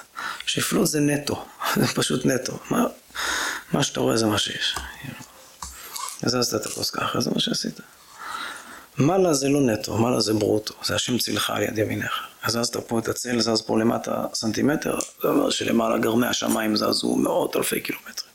[0.46, 1.46] שפלות זה נטו,
[1.80, 2.60] זה פשוט נטו.
[2.70, 2.86] מה,
[3.74, 4.76] מה שאתה רואה זה מה שיש.
[6.26, 7.80] זזת את הכוס ככה, זה מה שעשית.
[8.98, 12.12] מעלה זה לא נטו, מעלה זה ברוטו, זה השם צילך על יד ימינך.
[12.44, 17.16] אז זזת פה את הצל, זז פה למטה סנטימטר, זה אומר שלמעלה גרמי השמיים זזו
[17.16, 18.34] מאות אלפי קילומטרים.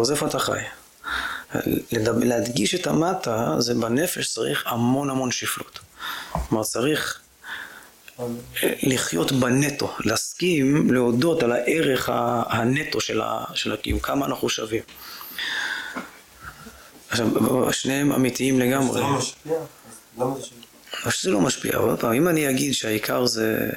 [0.00, 0.58] אז איפה אתה חי?
[2.02, 5.78] להדגיש את המטה, זה בנפש צריך המון המון שפלות.
[6.48, 7.20] כלומר צריך
[8.82, 12.08] לחיות בנטו, להסכים להודות על הערך
[12.46, 13.00] הנטו
[13.54, 14.82] של הקיום, כמה אנחנו שווים.
[17.12, 18.92] עכשיו, שניהם אמיתיים לגמרי.
[18.92, 19.52] זה לא משפיע?
[20.18, 21.10] למה זה משפיע?
[21.10, 23.70] שזה לא משפיע, אבל פעם, אם אני אגיד שהעיקר זה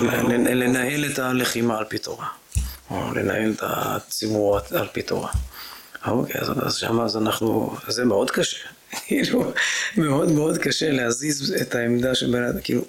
[0.00, 2.26] לנהל את הלחימה על פי תורה,
[2.90, 5.30] או לנהל את הציבור על פי תורה.
[6.06, 8.68] אוקיי, אז שם אז אנחנו, זה מאוד קשה.
[9.06, 9.52] כאילו,
[9.96, 12.82] מאוד מאוד קשה להזיז את העמדה של בן אדם, כאילו,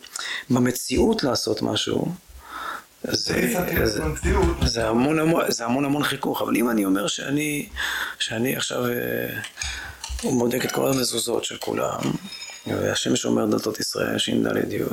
[0.49, 2.11] במציאות לעשות משהו,
[3.03, 3.53] זה,
[3.85, 4.03] זה,
[4.65, 7.69] זה, המון, המון, זה המון המון חיכוך, אבל אם אני אומר שאני,
[8.19, 8.83] שאני עכשיו
[10.23, 11.99] בודק את כל המזוזות של כולם,
[12.67, 14.83] והשם שומר דלתות ישראל, ש"ד י',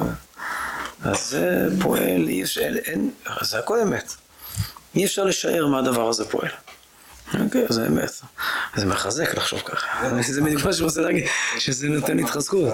[1.03, 4.15] אז זה פועל, יש, אין, זה הכל אמת.
[4.95, 6.51] אי אפשר לשער מה הדבר הזה פועל.
[7.45, 8.13] אוקיי, זה אמת.
[8.77, 10.21] זה מחזק לחשוב ככה.
[10.23, 11.25] זה בדיוק מה שאני רוצה להגיד,
[11.59, 12.73] שזה נותן התחזקות.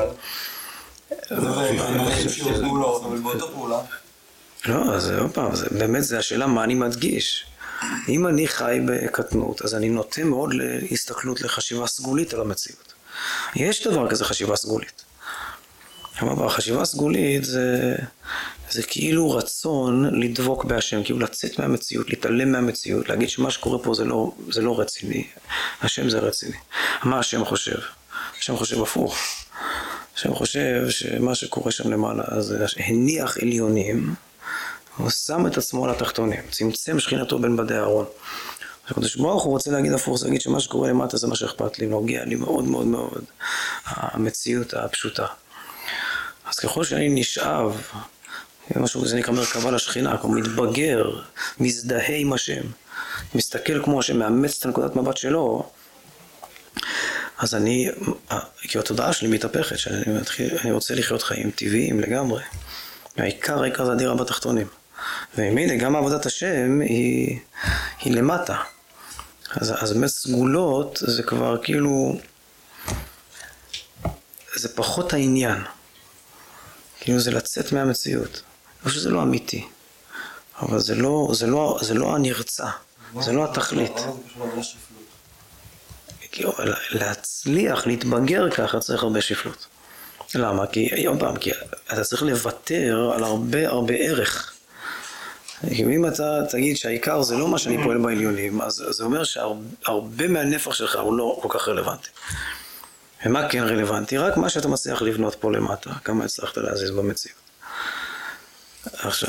[4.67, 7.47] לא, אז עוד פעם, זה, באמת זה השאלה מה אני מדגיש.
[8.09, 12.93] אם אני חי בקטנות, אז אני נוטה מאוד להסתכלות לחשיבה סגולית על המציאות.
[13.57, 15.05] יש דבר כזה חשיבה סגולית.
[16.21, 17.97] אבל החשיבה סגולית זה,
[18.71, 24.05] זה כאילו רצון לדבוק בהשם, כאילו לצאת מהמציאות, להתעלם מהמציאות, להגיד שמה שקורה פה זה
[24.05, 25.27] לא, זה לא רציני,
[25.83, 26.57] השם זה רציני.
[27.05, 27.79] מה השם חושב?
[28.39, 29.17] השם חושב הפוך.
[30.17, 34.15] השם חושב שמה שקורה שם למעלה זה הניח עליונים
[34.97, 38.07] הוא שם את עצמו על התחתונים, צמצם שכינתו בין בדי אהרון.
[38.89, 41.87] הקדוש ברוך הוא רוצה להגיד הפוך, זה להגיד שמה שקורה למטה זה מה שאכפת לי,
[41.87, 43.25] נוגע לי מאוד מאוד מאוד,
[43.87, 45.27] המציאות הפשוטה.
[46.49, 47.81] אז ככל שאני נשאב,
[48.77, 51.21] משהו זה נקרא מרכבה לשכינה, כלומר מתבגר,
[51.61, 52.63] מזדהה עם השם,
[53.35, 55.71] מסתכל כמו השם, מאמץ את הנקודת מבט שלו,
[57.39, 57.91] אז אני,
[58.63, 62.43] כי התודעה שלי מתהפכת, שאני מתחיל, רוצה לחיות חיים טבעיים לגמרי.
[63.17, 64.67] העיקר, העיקר זה הדירה בתחתונים.
[65.39, 67.39] וממילא גם עבודת השם היא,
[68.01, 68.57] היא למטה.
[69.51, 72.19] אז, אז באמת סגולות זה כבר כאילו,
[74.57, 75.59] זה פחות העניין.
[77.01, 78.43] כאילו זה לצאת מהמציאות.
[78.85, 79.67] לא שזה לא אמיתי,
[80.63, 82.69] אבל זה לא, זה לא, זה לא הנרצע,
[83.21, 83.97] זה לא התכלית.
[86.33, 86.53] כאילו,
[86.91, 89.67] להצליח, להתבגר ככה צריך הרבה שפלות.
[90.35, 90.67] למה?
[90.67, 91.51] כי, עוד פעם, כי
[91.93, 94.54] אתה צריך לוותר על הרבה הרבה ערך.
[95.73, 100.75] אם אתה תגיד שהעיקר זה לא מה שאני פועל בעליונים, אז זה אומר שהרבה מהנפח
[100.75, 102.09] שלך הוא לא כל כך רלוונטי.
[103.27, 104.19] ומה כן רלוונטי?
[104.19, 107.39] רק מה שאתה מצליח לבנות פה למטה, כמה הצלחת להזיז במציאות.
[108.93, 109.29] עכשיו,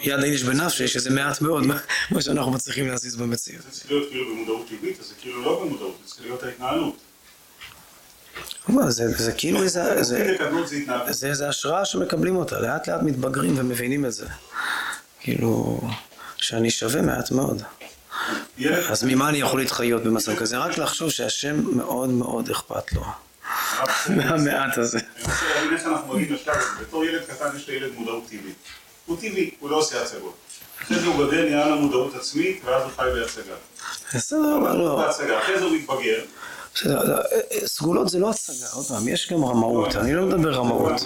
[0.00, 1.66] יד האיש בנפשי, שזה מעט מאוד
[2.10, 3.62] מה שאנחנו מצליחים להזיז במציאות.
[3.62, 6.96] זה צריך להיות כאילו במודעות טבעית, אז זה כאילו לא במודעות, זה צריך להיות ההתנהלות.
[8.88, 11.14] זה, זה כאילו איזה, זה, התקדמות זה התנהלות.
[11.14, 14.26] זה איזה השראה שמקבלים אותה, לאט לאט מתבגרים ומבינים את זה.
[15.22, 15.80] כאילו,
[16.36, 17.62] שאני שווה מעט מאוד.
[18.90, 20.58] אז ממה אני יכול להתחיות במצב כזה?
[20.58, 23.02] רק לחשוב שהשם מאוד מאוד אכפת לו.
[24.08, 24.98] מהמעט הזה.
[24.98, 26.84] אני רוצה להבין איך אנחנו מגיעים לשלב הזה.
[26.84, 28.54] בתור ילד קטן יש לילד מודעות טבעית.
[29.06, 30.34] הוא טבעי, הוא לא עושה הצגות.
[30.82, 33.54] אחרי זה הוא גדל, נהיה לו מודעות עצמית, ואז הוא חי בהצגה.
[34.14, 35.10] בסדר, אבל לא.
[35.10, 36.24] אחרי זה הוא מתבגר.
[36.84, 37.22] לא,
[37.66, 41.00] סגולות זה לא הצגה, עוד פעם, יש גם רמאות, אני לא מדבר רמאות.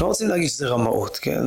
[0.00, 1.42] לא רוצים להגיד שזה רמאות, כן?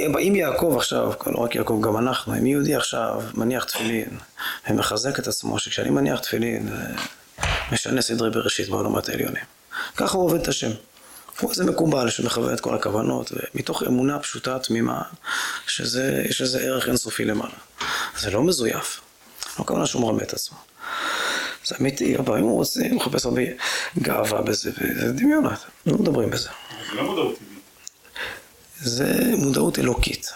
[0.00, 4.18] אם יעקב עכשיו, לא רק יעקב, גם אנחנו, אם יהודי עכשיו מניח תפילין
[4.70, 6.84] ומחזק את עצמו, שכשאני מניח תפילין זה
[7.72, 9.44] משנה סדרי בראשית בעולמות העליונים.
[9.96, 10.70] ככה הוא עובד את השם.
[11.40, 15.02] הוא איזה מקובל שמכוון את כל הכוונות, ומתוך אמונה פשוטה תמימה,
[15.66, 17.54] שזה, יש איזה ערך אינסופי למעלה.
[18.18, 19.00] זה לא מזויף.
[19.58, 20.58] לא כוונה שהוא מרמה את עצמו.
[21.64, 23.42] זה אמיתי, אבל אם הוא רוצה, הוא מחפש הרבה
[23.98, 24.70] גאווה בזה,
[25.00, 26.48] זה דמיונות, לא מדברים בזה.
[26.90, 27.55] זה לא מודעות טבעית.
[28.80, 30.26] זה מודעות אלוקית,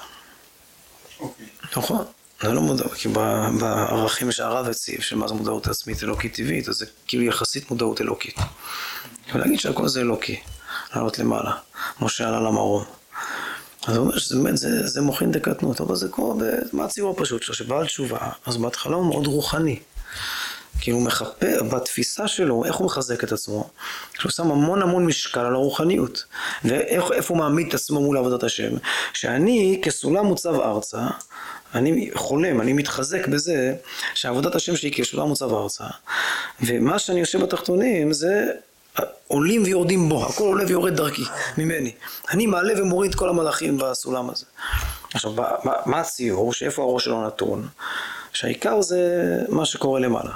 [1.21, 1.47] אוקיי.
[1.77, 2.05] נכון?
[2.43, 6.75] זה לא מודעות, כי בערכים שהרב הציב, של מה זה מודעות עצמית אלוקית טבעית, אז
[6.75, 8.37] זה כאילו יחסית מודעות אלוקית.
[9.35, 10.41] ולהגיד שהכל זה אלוקי,
[10.95, 11.53] לעלות למעלה.
[12.01, 12.85] משה עלה למרום.
[13.87, 17.43] אז הוא אומר שזה באמת, זה, זה מוחין דקטנות, אבל זה ב- מה הציור הפשוט
[17.43, 19.81] שלו, שבעל תשובה, אז בהתחלה הוא מאוד רוחני.
[20.81, 23.71] כאילו מחפה, בתפיסה שלו, איך הוא מחזק את עצמו?
[24.19, 26.25] שהוא שם המון המון משקל על הרוחניות.
[26.65, 28.73] ואיפה הוא מעמיד את עצמו מול עבודת השם?
[29.13, 31.07] שאני כסולם מוצב ארצה,
[31.75, 33.75] אני חולם, אני מתחזק בזה
[34.15, 35.85] שעבודת השם שלי כסולם מוצב ארצה,
[36.61, 38.51] ומה שאני עושה בתחתונים זה
[39.27, 41.23] עולים ויורדים בו, הכל עולה ויורד דרכי,
[41.59, 41.93] ממני.
[42.31, 44.45] אני מעלה ומוריד כל המלאכים בסולם הזה.
[45.15, 45.33] עכשיו,
[45.87, 46.53] מה הציור?
[46.53, 47.69] שאיפה הראש שלו נתון?
[48.33, 48.99] שהעיקר זה
[49.49, 50.33] מה שקורה למעלה.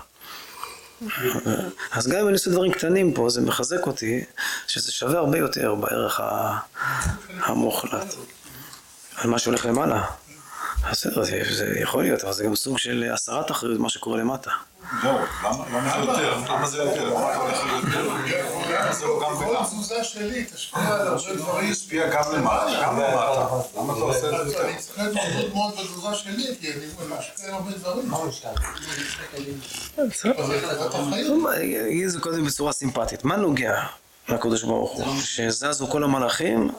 [1.93, 4.25] אז גם אם אני עושה דברים קטנים פה, זה מחזק אותי,
[4.67, 6.21] שזה שווה הרבה יותר בערך
[7.41, 8.15] המוחלט.
[9.17, 10.05] על מה שהולך למעלה.
[10.91, 14.51] בסדר, זה, זה יכול להיות, אבל זה גם סוג של הסרת אחריות, מה שקורה למטה.
[15.03, 15.11] לא,
[15.45, 16.37] למה למה זה יותר?
[16.49, 17.05] למה זה יותר?
[17.09, 18.09] למה אתה הולך ליותר?
[18.71, 19.65] למה זה לא גם כל וגם?
[19.65, 21.71] תזוזה שלי תשפיע על הרבה דברים.
[21.71, 23.47] משפיע גם למעלה, גם למטה.
[23.77, 24.69] למה אתה עושה את זה אז יותר?
[24.69, 26.87] אני צריך להיות מאוד מאוד בתזוזה שלי, כי אני
[27.19, 28.15] משפיע על הרבה דברים.
[28.15, 28.31] אבל
[30.17, 31.47] זה חזרת החיים.
[31.91, 33.25] אגיד את זה קודם בצורה סימפטית.
[33.25, 33.83] מה נוגע
[34.29, 35.21] לקדוש ברוך הוא?
[35.21, 36.71] שזזו כל המלאכים?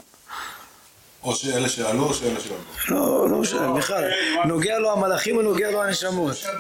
[1.25, 2.55] או שאלה שעלו או שאלה שעלו.
[2.99, 4.11] לא, לא משנה, בכלל.
[4.45, 6.33] נוגע לו המלאכים או נוגע לו הנשמות?
[6.33, 6.51] יש לו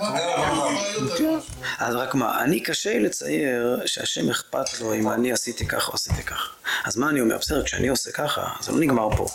[0.00, 1.38] אחריות על משהו.
[1.78, 5.94] אז רק מה, אני קשה לי לצייר שהשם אכפת לו אם אני עשיתי ככה או
[5.94, 6.48] עשיתי ככה.
[6.84, 7.38] אז מה אני אומר?
[7.38, 9.26] בסדר, כשאני עושה ככה, זה לא נגמר פה.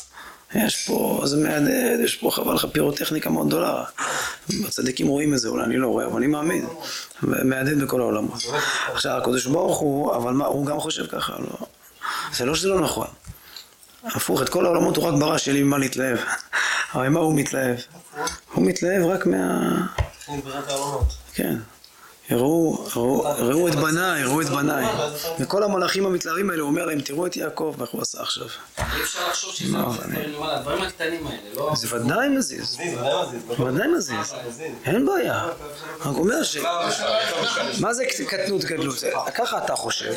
[0.56, 3.84] יש פה, זה מהדהד, יש פה חבל לך פירוטכניקה מאוד גדולה.
[4.68, 6.68] הצדיקים רואים את זה, אולי אני לא רואה, אבל אני מאמין.
[7.22, 8.42] מהדהד בכל העולמות.
[8.94, 11.68] עכשיו, הקדוש ברוך הוא, אבל מה, הוא גם חושב ככה, לא.
[12.34, 13.08] זה לא שזה לא נכון.
[14.04, 16.18] הפוך, את כל העולמות הוא רק ברא שלי ממה להתלהב.
[16.94, 17.78] אבל מה הוא מתלהב?
[18.54, 19.72] הוא מתלהב רק מה...
[21.34, 21.56] כן.
[22.32, 24.86] ראו את בניי, ראו את בניי.
[25.40, 28.48] וכל המלאכים המתלהבים האלה, הוא אומר להם, תראו את יעקב, איך הוא עשה עכשיו.
[28.80, 31.74] אי אפשר לחשוב שזה לא, הדברים הקטנים האלה, לא...
[31.76, 32.78] זה ודאי מזיז.
[33.60, 34.34] ודאי מזיז.
[34.86, 35.46] אין בעיה.
[36.00, 36.58] רק אומר ש...
[37.80, 38.96] מה זה קטנות גדלות?
[39.36, 40.14] ככה אתה חושב.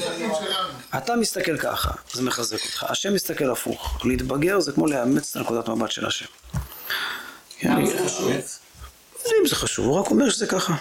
[0.98, 2.86] אתה מסתכל ככה, זה מחזק אותך.
[2.88, 3.98] השם מסתכל הפוך.
[4.04, 6.26] להתבגר זה כמו לאמץ את נקודת מבט של השם.
[7.64, 10.74] אם זה חשוב, הוא רק אומר שזה ככה.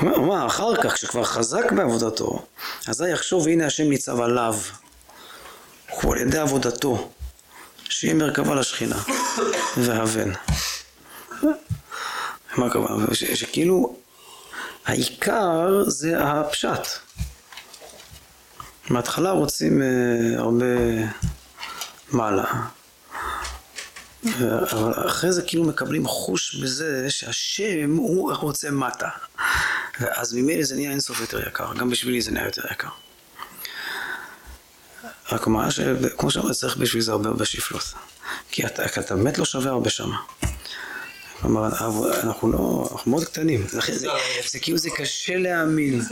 [0.00, 2.46] מה, מה, אחר כך, כשכבר חזק בעבודתו,
[2.88, 4.54] אזי יחשוב, הנה השם ניצב עליו.
[5.90, 7.10] הוא על ידי עבודתו,
[7.88, 8.96] שהיא מרכבה לשכינה,
[9.76, 10.32] והבן.
[12.56, 13.06] מה הכוונה?
[13.14, 13.96] שכאילו,
[14.86, 16.86] העיקר זה הפשט.
[18.90, 19.86] מההתחלה רוצים אה,
[20.38, 20.66] הרבה
[22.10, 22.44] מעלה.
[24.72, 29.08] אבל אחרי זה כאילו מקבלים חוש בזה שהשם הוא רוצה מטה.
[30.00, 32.88] ואז ממילא זה נהיה אינסוף יותר יקר, גם בשבילי זה נהיה יותר יקר.
[35.32, 37.94] רק מה, שכמו שאמרתי, צריך בשביל זה הרבה הרבה שפלות.
[38.50, 40.10] כי אתה, כי אתה באמת לא שווה הרבה שם.
[41.40, 43.66] כלומר, אנחנו לא, אנחנו מאוד קטנים.
[43.68, 43.80] זה,
[44.50, 46.02] זה כאילו זה קשה להאמין.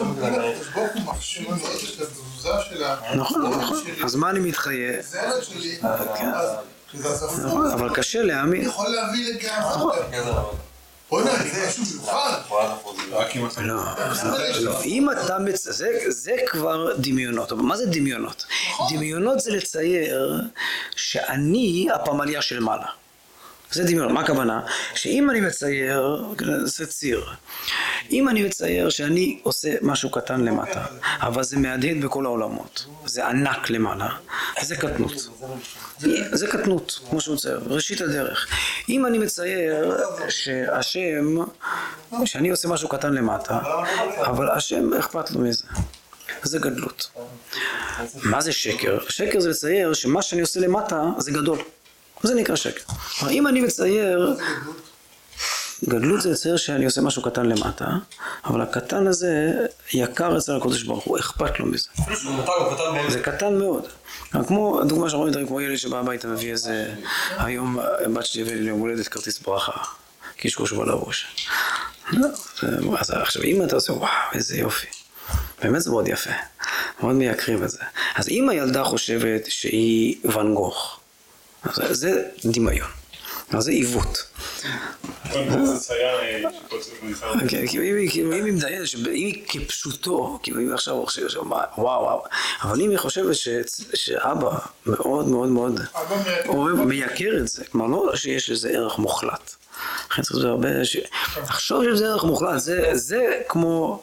[3.15, 3.81] נכון, נכון.
[4.05, 5.01] אז מה אני מתחייב?
[6.95, 8.63] נכון, אבל קשה אני להאמין.
[8.63, 10.43] יכול להביא לגאווה.
[11.11, 12.41] בוא'נה, אני משהו מיוחד.
[13.49, 13.61] אתה...
[13.63, 13.77] לא,
[14.61, 15.69] לא, אם אתה מצ...
[15.69, 18.45] זה, זה כבר דמיונות, אבל מה זה דמיונות?
[18.91, 20.41] דמיונות זה לצייר
[20.97, 22.87] שאני הפמליה של מעלה.
[23.73, 24.61] זה דמיון, מה הכוונה?
[24.95, 26.25] שאם אני מצייר,
[26.65, 27.25] זה ציר,
[28.11, 30.85] אם אני מצייר שאני עושה משהו קטן למטה,
[31.21, 34.09] אבל זה מהדהד בכל העולמות, זה ענק למעלה,
[34.63, 35.29] זה קטנות.
[36.33, 38.47] זה קטנות, כמו שהוא מצייר, ראשית הדרך.
[38.89, 39.97] אם אני מצייר
[40.29, 41.37] שהשם,
[42.25, 43.59] שאני עושה משהו קטן למטה,
[44.21, 45.65] אבל השם אכפת לו מזה.
[46.43, 47.11] זה גדלות.
[48.23, 48.99] מה זה שקר?
[49.09, 51.59] שקר זה לצייר שמה שאני עושה למטה זה גדול.
[52.23, 52.55] זה נקרא.
[53.19, 54.37] כלומר, אם אני מצייר,
[55.89, 57.87] גדלות זה לצייר שאני עושה משהו קטן למטה,
[58.45, 59.53] אבל הקטן הזה
[59.93, 61.89] יקר אצל הקדוש ברוך הוא, אכפת לו מזה.
[63.11, 63.87] זה קטן מאוד.
[64.47, 66.95] כמו, הדוגמה שאנחנו רואים, כמו ילד שבא הביתה מביא איזה,
[67.39, 67.79] היום
[68.15, 69.73] בת שלי הביאה לי ליום הולדת כרטיס ברכה,
[70.37, 71.27] קשקוש בלבוש.
[72.13, 72.29] לא,
[72.61, 72.67] זה-
[72.99, 74.87] אז עכשיו אם אתה עושה, וואו, איזה יופי.
[75.63, 76.31] באמת זה מאוד יפה,
[77.03, 77.79] מאוד מייקרים את זה.
[78.15, 81.01] אז אם הילדה חושבת שהיא ואן גוך,
[81.91, 82.89] זה דמיון,
[83.59, 84.23] זה עיוות.
[87.25, 88.89] אה, כן, אם היא- כאילו, אם היא מדיינת,
[89.49, 91.31] כפשוטו, כאילו אם עכשיו חושבת,
[91.79, 92.23] וואו וואו,
[92.63, 93.37] אבל אם היא חושבת
[93.95, 94.51] שאבא
[94.87, 95.81] מאוד מאוד מאוד
[96.87, 99.55] מייקר את זה, כלומר לא שיש לזה ערך מוחלט.
[100.23, 100.69] צריך להיות הרבה,
[101.43, 104.03] לחשוב שזה ערך מוחלט, זה, זה כמו,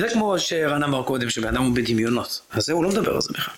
[0.00, 3.20] זה כמו שרן אמר קודם, שבן אדם הוא בדמיונות, אז זה הוא לא מדבר על
[3.20, 3.54] זה בכלל.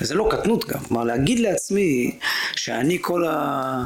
[0.00, 2.18] וזה לא קטנות גם, כלומר להגיד לעצמי
[2.56, 3.84] שאני כל ה...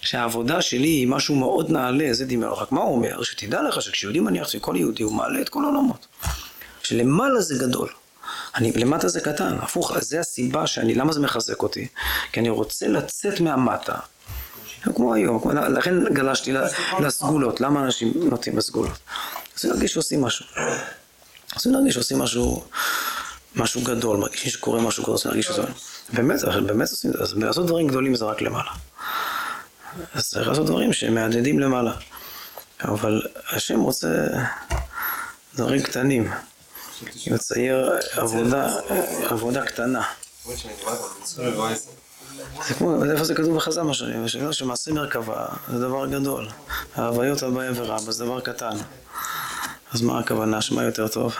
[0.00, 2.52] שהעבודה שלי היא משהו מאוד נעלה, זה דמיון.
[2.52, 3.22] רק מה הוא אומר?
[3.22, 6.06] שתדע לך שכשיהודי מניח שכל יהודי הוא מעלה את כל העולמות.
[6.82, 7.88] שלמעלה זה גדול.
[8.54, 11.88] אני, למטה זה קטן, הפוך, זה הסיבה שאני, למה זה מחזק אותי?
[12.32, 13.94] כי אני רוצה לצאת מהמטה.
[14.94, 16.52] כמו היום, לכן גלשתי
[17.00, 18.98] לסגולות, למה אנשים נוטים בסגולות?
[19.52, 20.46] רוצים להרגיש שעושים משהו.
[21.54, 22.64] רוצים להרגיש שעושים משהו,
[23.56, 25.62] משהו גדול, מרגישים שקורה משהו גדול, רוצים להרגיש שזה...
[26.12, 28.70] באמת, באמת עושים את זה, לעשות דברים גדולים זה רק למעלה.
[30.14, 31.92] אז צריך לעשות דברים שמהדהדים למעלה.
[32.84, 34.26] אבל השם רוצה
[35.54, 36.30] דברים קטנים.
[37.26, 38.76] לצייר עבודה,
[39.24, 40.02] עבודה קטנה.
[42.68, 46.48] זה כמו, איפה זה כתוב בחז"ל מה שאני אומר, שמעשה מרכבה זה דבר גדול.
[46.96, 48.76] ההוויות הבא ורע, זה דבר קטן.
[49.92, 50.60] אז מה הכוונה?
[50.60, 51.34] שמה יותר טוב?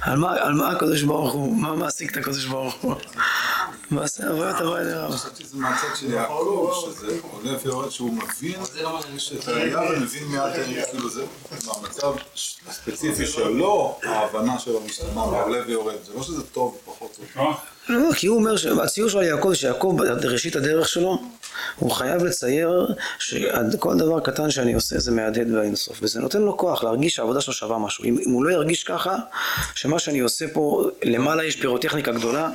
[0.00, 1.56] על על מה הקדוש ברוך הוא?
[1.56, 2.94] מה מעסיק את הקדוש ברוך הוא?
[3.90, 5.12] מעשה ההוויות הבא ורע.
[5.12, 11.10] חשבתי שזה מהצד של יעקב, שזה עולה ויורד, שהוא מבין את הראייה ומבין מיד, כאילו
[11.10, 11.24] זה,
[11.66, 12.12] מהמצב
[12.68, 15.94] הספציפי שלו, ההבנה שלו משתנה, עולה ויורד.
[16.06, 17.54] זה לא שזה טוב או פחות טוב.
[17.88, 21.22] לא, כי הוא אומר שהציור של יעקב, שיעקב בראשית הדרך שלו,
[21.76, 22.86] הוא חייב לצייר
[23.18, 27.52] שכל דבר קטן שאני עושה זה מהדהד באינסוף, וזה נותן לו כוח להרגיש שהעבודה שלו
[27.52, 28.04] שווה משהו.
[28.04, 29.16] אם, אם הוא לא ירגיש ככה,
[29.74, 32.50] שמה שאני עושה פה, למעלה יש פירוטכניקה גדולה,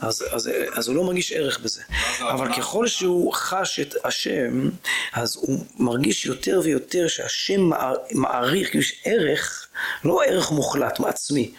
[0.00, 1.82] אז, אז, אז הוא לא מרגיש ערך בזה.
[2.20, 4.68] אבל ככל שהוא חש את השם,
[5.12, 9.66] אז הוא מרגיש יותר ויותר שהשם מער- מעריך, כאילו יש ערך,
[10.04, 11.52] לא ערך מוחלט, מעצמי.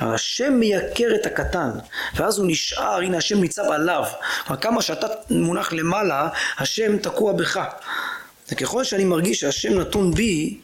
[0.00, 1.70] השם מייקר את הקטן,
[2.14, 4.04] ואז הוא נשאר, הנה השם ניצב עליו.
[4.46, 6.28] כלומר, כמה שאתה מונח למעלה,
[6.58, 7.60] השם תקוע בך.
[8.52, 10.60] וככל שאני מרגיש שהשם נתון בי,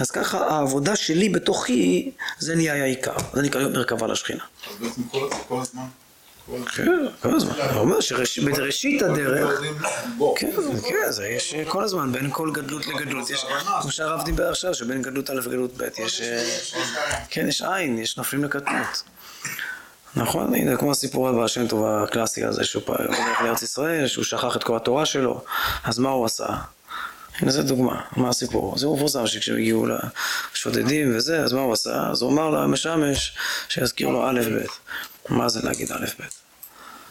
[0.00, 3.16] אז ככה העבודה שלי בתוכי, זה נהיה העיקר.
[3.32, 4.44] זה נקרא מרכבה לשכינה.
[4.70, 5.82] אז בעצם כל כל הזמן,
[6.76, 7.52] כן, כל הזמן.
[7.52, 9.60] הוא אומר שבראשית הדרך...
[10.36, 10.50] כן,
[10.88, 13.46] כן, זה יש כל הזמן, בין כל גדלות לגדלות, יש,
[13.82, 16.44] כמו שהרב דיבר עכשיו, שבין גדלות א' וגדלות ב', יש, אה,
[17.30, 19.02] כן, יש עין, יש נופלים לקטנות.
[20.16, 24.56] נכון, הנה, כמו הסיפור הבא שם טוב הקלאסי הזה, שהוא הולך לארץ ישראל, שהוא שכח
[24.56, 25.44] את כל התורה שלו,
[25.84, 26.46] אז מה הוא עשה?
[27.38, 28.78] הנה זו דוגמה, מה הסיפור?
[28.78, 29.86] זה מפורסם שכשהם הגיעו
[30.54, 32.10] לשודדים וזה, אז מה הוא עשה?
[32.10, 33.36] אז הוא אמר למשמש
[33.68, 34.66] שיזכיר לו א' ב'.
[35.28, 36.42] מה זה להגיד א' ב'?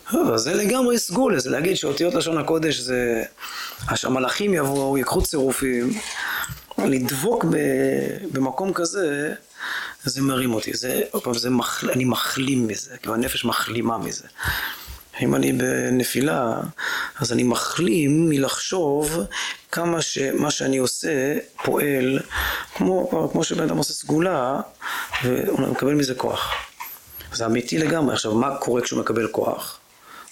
[0.10, 3.24] אבל זה לגמרי סגולה, זה להגיד שאותיות לשון הקודש זה...
[3.96, 6.00] שהמלאכים יבואו, ייקחו צירופים,
[6.78, 7.58] לדבוק ב...
[8.32, 9.34] במקום כזה,
[10.04, 10.74] זה מרים אותי.
[10.74, 11.92] זה, עוד פעם, זה מחל...
[11.92, 14.28] אני מחלים מזה, כאילו הנפש מחלימה מזה.
[15.22, 16.62] אם אני בנפילה,
[17.20, 19.20] אז אני מחלים מלחשוב
[19.72, 22.20] כמה שמה שאני עושה פועל,
[22.76, 24.62] כמו, כמו שבן אדם עושה סגולה,
[25.24, 26.54] והוא מקבל מזה כוח.
[27.34, 28.14] זה אמיתי לגמרי.
[28.14, 29.80] עכשיו, מה קורה כשהוא מקבל כוח?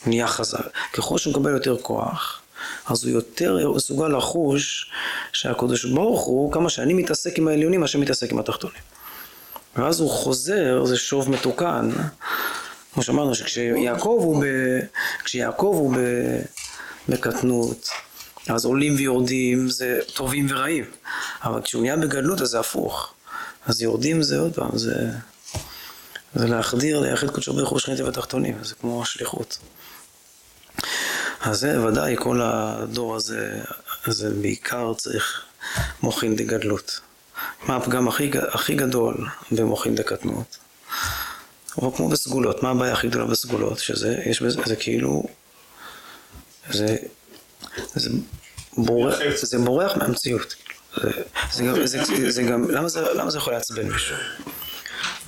[0.03, 0.67] הוא נהיה חזק.
[0.93, 2.41] ככל שהוא מקבל יותר כוח,
[2.87, 4.91] אז הוא יותר מסוגל לחוש
[5.33, 8.81] שהקדוש ברוך הוא, כמה שאני מתעסק עם העליונים, השם מתעסק עם התחתונים.
[9.75, 11.89] ואז הוא חוזר, זה שוב מתוקן.
[12.93, 14.45] כמו שאמרנו, שכשיעקב הוא, ב...
[15.23, 15.99] כשיעקב הוא ב...
[17.09, 17.89] בקטנות,
[18.47, 20.85] אז עולים ויורדים זה טובים ורעים,
[21.43, 23.13] אבל כשהוא נהיה בגדלות אז זה הפוך.
[23.65, 25.09] אז יורדים זה עוד פעם, זה,
[26.35, 29.57] זה להחדיר, לייחד קודשו ברוך הוא שכינתי בתחתונים, זה כמו השליחות.
[31.41, 33.61] אז זה ודאי, כל הדור הזה,
[34.07, 35.45] זה בעיקר צריך
[36.01, 36.99] מוחין דגדלות.
[37.67, 40.57] מה הפגם הכי, הכי גדול במוחין דקטנות?
[41.77, 43.79] או כמו בסגולות, מה הבעיה הכי גדולה בסגולות?
[43.79, 45.23] שזה, יש בזה, זה כאילו,
[46.69, 46.97] זה,
[47.95, 48.09] זה
[48.77, 50.55] בורח, זה בורח מהמציאות.
[51.01, 51.11] זה,
[51.51, 54.15] זה, זה, זה, זה גם, למה זה, למה זה יכול לעצבן מישהו?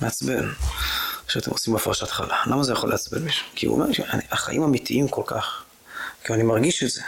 [0.02, 0.48] מעצבן.
[1.28, 2.36] שאתם עושים הפרשת חלה.
[2.46, 3.46] למה זה יכול לעצבן מישהו?
[3.54, 3.86] כי הוא אומר,
[4.30, 5.62] החיים אמיתיים כל כך.
[6.24, 7.02] כי אני מרגיש את זה.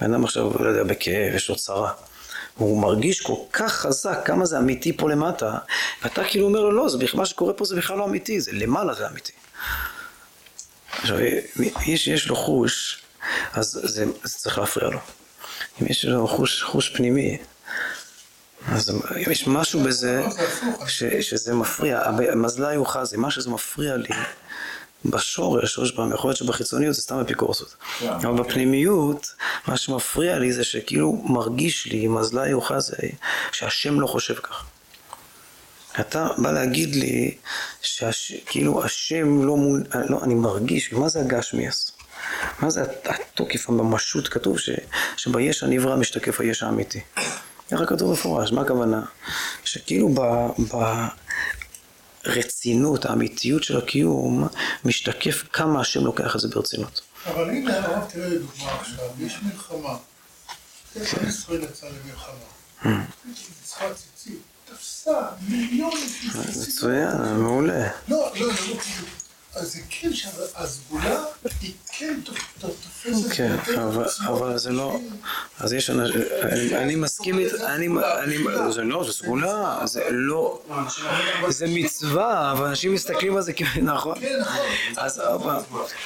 [0.00, 1.92] בן אדם עכשיו, לא יודע, בכאב, יש לו צרה.
[2.56, 5.58] והוא מרגיש כל כך חזק כמה זה אמיתי פה למטה,
[6.02, 8.94] ואתה כאילו אומר לו, לא, זה, מה שקורה פה זה בכלל לא אמיתי, זה למעלה
[8.94, 9.32] זה אמיתי.
[10.98, 11.18] עכשיו,
[11.56, 13.02] מי שיש לו חוש,
[13.52, 14.98] אז זה, זה צריך להפריע לו.
[15.82, 17.38] אם יש לו חוש, חוש פנימי,
[18.72, 20.22] אז יש משהו בזה
[20.86, 22.02] ש, שזה מפריע,
[22.36, 24.08] מזלה יוכל זה, מה שזה מפריע לי
[25.04, 27.76] בשורש, עוד פעם, יכול להיות שבחיצוניות זה סתם אפיקורסות.
[28.02, 29.34] אבל בפנימיות,
[29.66, 32.96] מה שמפריע לי זה שכאילו מרגיש לי, מזלה יוכל זה,
[33.52, 34.64] שהשם לא חושב כך.
[36.00, 37.36] אתה בא להגיד לי
[37.82, 39.84] שכאילו השם לא מול...
[40.08, 41.92] לא, אני מרגיש, מה זה הגשמיאס?
[42.58, 44.28] מה זה התוקף, הממשות?
[44.28, 44.70] כתוב ש,
[45.16, 47.00] שביש הנברא משתקף היש האמיתי.
[47.70, 49.02] ככה כתוב מפורש, מה הכוונה?
[49.64, 50.20] שכאילו ב,
[52.24, 54.48] ברצינות, האמיתיות של הקיום,
[54.84, 57.00] משתקף כמה השם לוקח את זה ברצינות.
[57.26, 59.96] אבל הנה הרב תראה לדוגמה עכשיו, יש מלחמה.
[60.96, 63.04] עם ישראל יצא למלחמה.
[63.64, 65.12] צריכה ציצית, תפסה
[65.48, 66.66] ציצית.
[66.68, 67.08] מצוין,
[67.38, 67.88] מעולה.
[68.08, 68.54] לא, לא, לא, לא,
[69.56, 71.24] אז זה כן שהסגולה
[71.60, 72.20] היא כן
[72.58, 73.56] תופסת כן,
[74.26, 74.98] אבל זה לא,
[75.60, 76.20] אז יש אנשים,
[76.74, 77.88] אני מסכים, אני,
[78.70, 80.62] זה לא, זה סגולה, זה לא,
[81.48, 84.18] זה מצווה, אבל אנשים מסתכלים על זה כאילו, נכון?
[84.96, 85.22] אז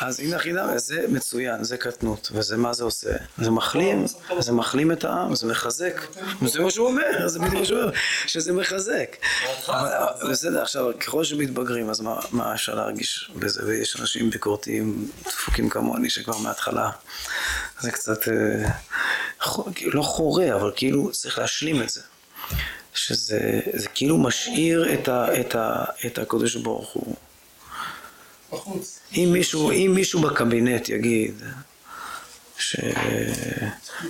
[0.01, 3.13] אז הנה החידה, זה מצוין, זה קטנות, וזה מה זה עושה?
[3.39, 4.05] זה מחלים,
[4.39, 6.01] זה מחלים את העם, זה מחזק,
[6.47, 7.93] זה מה שהוא אומר, זה בדיוק מה שהוא אומר,
[8.27, 9.17] שזה מחזק.
[10.31, 12.01] בסדר, עכשיו, ככל שמתבגרים, אז
[12.33, 13.31] מה אפשר להרגיש?
[13.41, 16.91] בזה, ויש אנשים ביקורתיים דפוקים כמוני שכבר מההתחלה
[17.81, 18.71] זה קצת אה,
[19.83, 22.01] לא חורה, אבל כאילו צריך להשלים את זה.
[22.95, 27.17] שזה זה כאילו משאיר את, ה, את, ה, את הקדוש ברוך הוא.
[29.13, 31.43] אם מישהו, אם מישהו בקבינט יגיד
[32.59, 32.77] ש...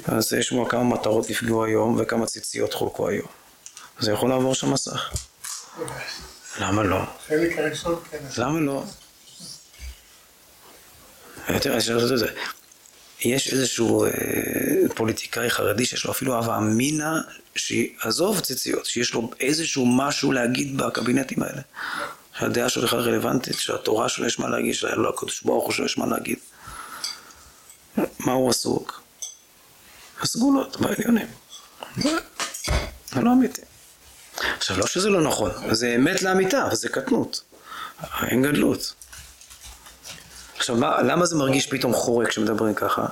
[0.04, 3.26] אז יש בו כמה מטרות נפגעו היום וכמה ציציות חולקו היום.
[3.98, 5.10] זה יכול לעבור שם מסך.
[6.60, 7.00] למה לא?
[7.28, 8.18] חלק הראשון כן.
[8.38, 8.84] למה לא?
[13.24, 14.10] יש איזשהו אה,
[14.94, 17.10] פוליטיקאי חרדי שיש לו אפילו הווה אמינא,
[17.54, 21.62] שעזוב ציציות, שיש לו איזשהו משהו להגיד בקבינטים האלה.
[22.38, 26.38] שהדעה בכלל רלוונטית, שהתורה שלו יש מה להגיד, שהקדוש ברוך הוא שלו יש מה להגיד.
[28.18, 29.02] מה הוא עסוק?
[30.20, 31.26] הסגולות בעליונים.
[33.06, 33.62] זה לא אמיתי.
[34.56, 37.42] עכשיו, לא שזה לא נכון, זה אמת לאמיתה, זה קטנות.
[38.22, 38.94] אין גדלות.
[40.60, 43.06] עכשיו, מה, למה זה מרגיש פתאום חורק כשמדברים ככה?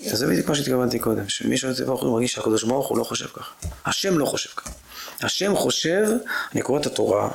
[0.00, 3.26] זה בדיוק מה שהתכוונתי קודם, שמי שואל ברוך הוא מרגיש שהקדוש ברוך הוא לא חושב
[3.26, 3.52] ככה.
[3.84, 4.70] השם לא חושב ככה.
[5.20, 6.08] השם חושב,
[6.52, 7.30] אני קורא את התורה,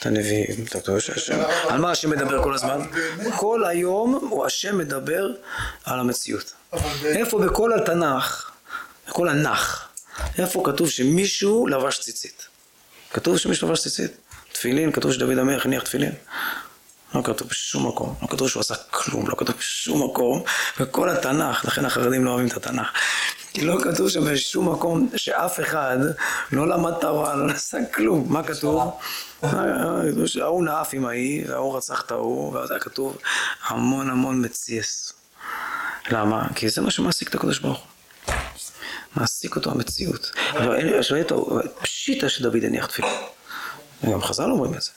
[0.00, 1.38] את הנביאים, את הקדוש השם.
[1.68, 2.80] על מה השם מדבר כל הזמן?
[3.36, 5.30] כל היום הוא השם מדבר
[5.84, 6.52] על המציאות.
[7.04, 8.50] איפה בכל התנ"ך,
[9.08, 9.88] בכל הנח,
[10.38, 12.46] איפה כתוב שמישהו לבש ציצית?
[13.12, 14.10] כתוב שמישהו לבש ציצית?
[14.52, 16.12] תפילין, כתוב שדוד המלך הניח תפילין.
[17.14, 20.42] לא כתוב בשום מקום, לא כתוב שהוא עשה כלום, לא כתוב בשום מקום,
[20.80, 22.88] וכל התנ"ך, לכן החרדים לא אוהבים את התנ"ך,
[23.52, 25.98] כי לא כתוב שם בשום מקום שאף אחד
[26.52, 28.92] לא למד תורה, לא עשה כלום, מה כתוב?
[30.40, 33.18] ההוא נאף עם ההיא, ההוא רצח את ההוא, ואז היה כתוב
[33.66, 35.12] המון המון מציאס.
[36.10, 36.48] למה?
[36.54, 38.34] כי זה מה שמעסיק את הקדוש ברוך הוא.
[39.16, 40.30] מעסיק אותו המציאות.
[40.98, 41.18] עכשיו,
[41.82, 43.08] פשיטה שדוד הניח תפילה.
[44.12, 44.90] גם חז"ל אומרים את זה.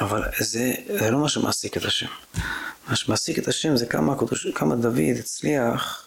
[0.00, 2.06] אבל זה, זה לא מה שמעסיק את השם.
[2.88, 4.14] מה שמעסיק את השם זה כמה,
[4.54, 6.06] כמה דוד הצליח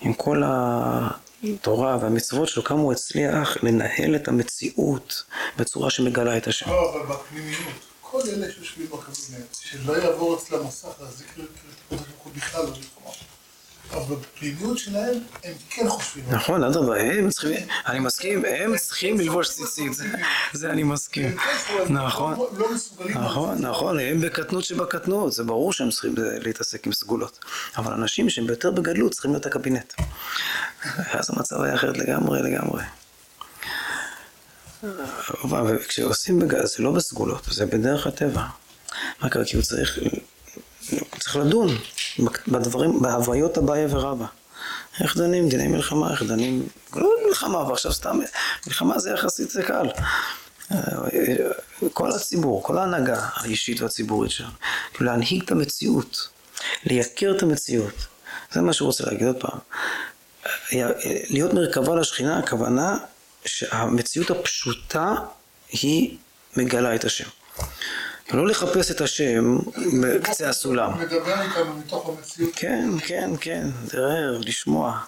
[0.00, 5.24] עם כל התורה והמצוות שלו, כמה הוא הצליח לנהל את המציאות
[5.56, 6.70] בצורה שמגלה את השם.
[6.70, 10.88] לא, אבל בפנימיות, כל אלה שיושבים בקבינט, שלא יעבור אצלם מסך
[11.36, 11.46] לקדוש
[11.90, 13.12] ברוך הוא בכלל לא לקרוא.
[13.92, 15.14] אבל בפנימיות שלהם
[15.44, 16.24] הם כן חושבים.
[16.30, 19.92] נכון, אדרבה, הם צריכים, אני מסכים, הם צריכים ללבוש ציצית,
[20.52, 21.36] זה- אני מסכים.
[21.38, 22.34] כן נכון.
[22.56, 22.68] לא-.
[23.14, 27.38] נכון, נכון, הם בקטנות שבקטנות, זה ברור שהם צריכים להתעסק עם סגולות.
[27.76, 29.92] אבל אנשים שהם יותר בגדלות צריכים להיות הקבינט.
[31.12, 32.82] אז המצב היה אחרת לגמרי, לגמרי.
[35.50, 38.42] וכשעושים בגלל, זה לא בסגולות, זה בדרך הטבע.
[39.20, 39.44] מה קרה?
[39.44, 39.98] כי הוא צריך,
[41.20, 41.68] צריך לדון
[42.48, 44.26] בדברים, בהוויות אביי ורבא.
[45.00, 45.48] איך דנים?
[45.48, 46.68] דיני מלחמה, איך דנים?
[46.96, 48.20] לא מלחמה, ועכשיו סתם,
[48.66, 49.86] מלחמה זה יחסית זה קל.
[51.92, 54.50] כל הציבור, כל ההנהגה האישית והציבורית שלנו,
[54.94, 56.28] כאילו להנהיג את המציאות,
[56.84, 57.94] לייקר את המציאות.
[58.52, 59.58] זה מה שהוא רוצה להגיד עוד פעם.
[61.30, 62.98] להיות מרכבה לשכינה, הכוונה
[63.44, 65.14] שהמציאות הפשוטה
[65.70, 66.16] היא
[66.56, 67.28] מגלה את השם.
[68.30, 69.58] לא לחפש את השם
[70.02, 70.92] בקצה הסולם.
[70.92, 72.52] הוא מדבר איתנו מתוך המציאות.
[72.56, 74.98] כן, כן, כן, דרר, לשמוע,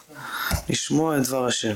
[0.69, 1.75] לשמוע את דבר השם.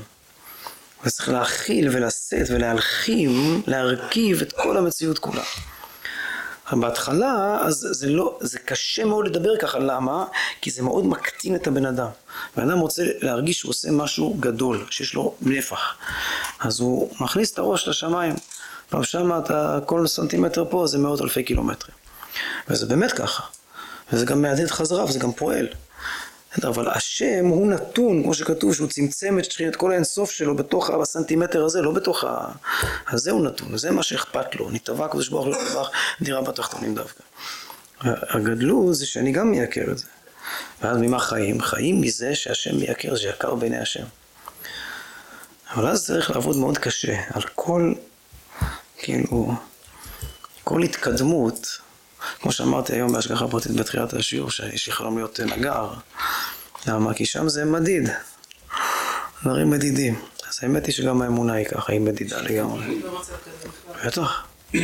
[1.04, 5.42] וצריך להכיל ולשאת ולהלחים, להרכיב את כל המציאות כולה.
[6.72, 10.24] בהתחלה, אז זה לא, זה קשה מאוד לדבר ככה, למה?
[10.60, 12.08] כי זה מאוד מקטין את הבן אדם.
[12.56, 15.96] בן אדם רוצה להרגיש שהוא עושה משהו גדול, שיש לו נפח.
[16.60, 18.34] אז הוא מכניס את הראש לשמיים.
[18.88, 21.94] פעם שמה אתה, כל סנטימטר פה זה מאות אלפי קילומטרים.
[22.68, 23.42] וזה באמת ככה.
[24.12, 25.68] וזה גם מהדהד חזרה וזה גם פועל.
[26.64, 31.64] אבל השם הוא נתון, כמו שכתוב, שהוא צמצם את שכינת כל האינסוף שלו בתוך הסנטימטר
[31.64, 32.48] הזה, לא בתוך ה...
[33.06, 34.70] אז זהו נתון, זה מה שאכפת לו.
[34.70, 37.22] נתבע הקדוש ברוך הוא לטבח דירה בתחתונים דווקא.
[38.00, 40.06] הגדלות זה שאני גם מייקר את זה.
[40.82, 41.60] ואז ממה חיים?
[41.60, 44.04] חיים מזה שהשם מייקר, זה יקר בעיני השם.
[45.74, 47.92] אבל אז צריך לעבוד מאוד קשה על כל,
[48.98, 49.54] כאילו,
[50.64, 51.78] כל התקדמות.
[52.40, 55.90] כמו שאמרתי היום בהשגחה פרטית בתחילת השיעור, שיש לי חלום להיות נגר.
[56.86, 57.14] למה?
[57.14, 58.08] כי שם זה מדיד.
[59.42, 60.20] דברים מדידים.
[60.48, 63.00] אז האמת היא שגם האמונה היא ככה, היא מדידה לגמרי.
[63.00, 64.06] בכלל.
[64.06, 64.46] בטח.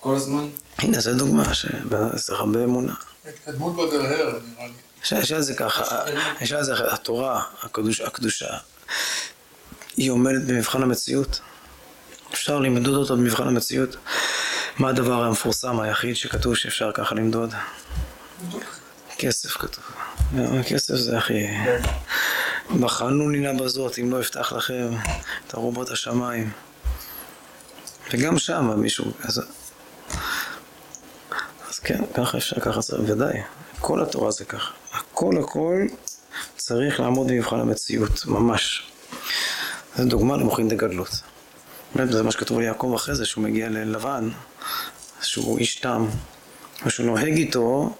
[0.00, 0.48] כל הזמן.
[0.78, 2.94] הנה, זו דוגמה שצריך הרבה אמונה.
[3.26, 4.72] ההתקדמות בדרהר, נראה לי.
[5.20, 5.84] יש- על זה ככה,
[6.40, 8.46] יש על זה התורה, הקדוש, הקדושה,
[9.96, 11.40] היא עומדת במבחן המציאות.
[12.32, 13.96] אפשר למדוד אותה במבחן המציאות.
[14.78, 17.54] מה הדבר המפורסם היחיד שכתוב שאפשר ככה למדוד?
[19.18, 19.84] כסף כתוב.
[20.66, 21.46] כסף זה הכי...
[22.80, 24.90] בחנו נינה בזאת, אם לא אפתח לכם
[25.46, 26.50] את ארובות השמיים.
[28.12, 29.12] וגם שם מישהו...
[29.22, 29.42] אז,
[31.68, 33.40] אז כן, ככה אפשר, ככה צריך, ודאי.
[33.80, 34.72] כל התורה זה ככה.
[34.92, 35.86] הכל הכל
[36.56, 38.92] צריך לעמוד במבחן המציאות, ממש.
[39.96, 41.31] זו דוגמה למוחין דגדלות.
[41.94, 44.28] באמת, זה מה שכתוב על יעקב אחרי זה, שהוא מגיע ללבן,
[45.22, 46.06] שהוא איש תם,
[46.86, 47.96] ושהוא נוהג איתו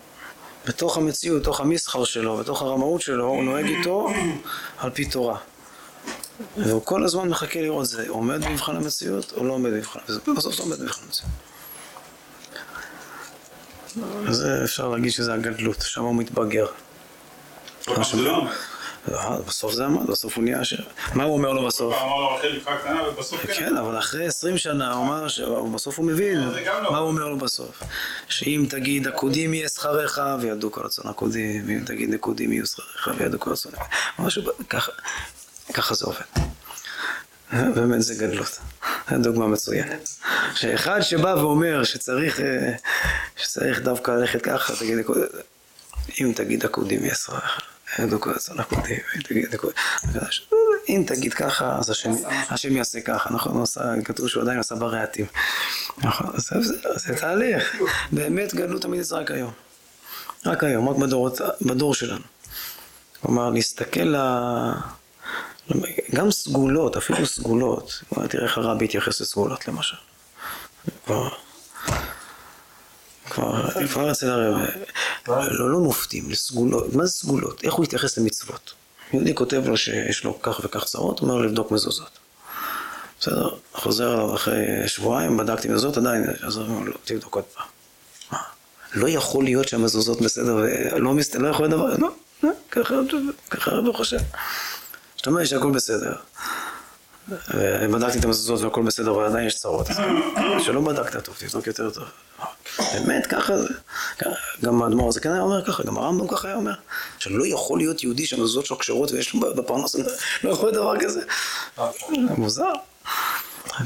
[0.66, 4.08] בתוך המציאות, בתוך המסחר שלו, בתוך הרמאות שלו, הוא נוהג איתו
[4.78, 5.38] על פי תורה.
[6.56, 10.54] והוא כל הזמן מחכה לראות זה עומד במבחן המציאות או לא עומד במבחן המציאות, ובסוף
[10.54, 11.32] זה עומד במבחן המציאות.
[14.28, 16.66] אז אפשר להגיד שזה הגדלות, שם הוא מתבגר.
[19.46, 20.84] בסוף זה עמד, בסוף הוא נהיה עשיר.
[21.14, 21.94] מה הוא אומר לו בסוף?
[21.94, 23.52] פעם אמר לו רחל נבחר קטנה ובסוף כן.
[23.54, 26.92] כן, אבל אחרי עשרים שנה הוא אמר שבסוף הוא מבין לא.
[26.92, 27.82] מה הוא אומר לו בסוף.
[28.28, 33.40] שאם תגיד עקודים יהיה שכריך וידעו כל רצון עקודים, ואם תגיד נקודים יהיו שכריך וידעו
[33.40, 33.92] כל רצון עקודים.
[34.18, 34.92] משהו, ככה,
[35.74, 36.52] ככה זה עובד.
[37.74, 38.58] באמת זה גדלות.
[39.10, 40.08] זו דוגמה מצוינת.
[40.54, 42.72] שאחד שבא ואומר שצריך, אה,
[43.36, 44.98] שצריך דווקא ללכת ככה, תגיד
[46.20, 47.71] אם תגיד עקודים יהיה שכריך.
[48.58, 49.00] עקודים,
[50.88, 51.90] אם תגיד ככה, אז
[52.50, 53.64] השם, יעשה ככה, נכון?
[54.04, 55.26] כתוב שהוא עדיין עשה ברהטים.
[55.98, 57.76] נכון, זה, תהליך.
[58.12, 59.52] באמת גדלות תמיד זה רק היום.
[60.46, 60.96] רק היום, רק
[61.62, 62.24] בדור שלנו.
[63.20, 64.16] כלומר, להסתכל ל...
[66.14, 68.02] גם סגולות, אפילו סגולות.
[68.28, 69.96] תראה איך הרבי התייחס לסגולות למשל.
[73.32, 74.10] כבר...
[74.10, 74.60] אצל הרב,
[75.28, 77.64] לא, לא מופתים, לסגולות, מה זה סגולות?
[77.64, 78.72] איך הוא התייחס למצוות?
[79.12, 82.18] יהודי כותב לו שיש לו כך וכך צרות, אומר לו לבדוק מזוזות.
[83.20, 87.66] בסדר, חוזר אליו אחרי שבועיים, בדקתי מזוזות, עדיין, אז הוא אומר לו, תבדוק עוד פעם.
[88.94, 91.34] לא יכול להיות שהמזוזות בסדר, ולא מסת...
[91.34, 92.10] לא יכול להיות דבר, לא,
[92.42, 92.50] לא,
[93.50, 94.18] ככה הרב חושב.
[95.16, 96.14] זאת אומרת שהכל בסדר.
[97.28, 99.86] ובדקתי את המזוזות והכל בסדר, אבל עדיין יש צרות.
[100.64, 102.04] שלא בדקת טוב, תבדוק יותר טוב.
[102.78, 103.68] באמת, ככה זה.
[104.64, 106.74] גם האדמו"ר הזה כן היה אומר ככה, גם הרמב"ם ככה היה אומר.
[107.18, 109.96] שלא יכול להיות יהודי שהמזוזות שלו כשרות ויש לו בפרנס,
[110.44, 111.20] לא יכול להיות דבר כזה.
[112.38, 112.72] מוזר.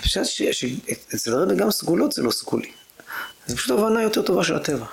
[0.01, 2.71] חושב שאצל הרבי גם סגולות זה לא סגולי.
[3.47, 4.87] זה פשוט הבנה יותר טובה של הטבע.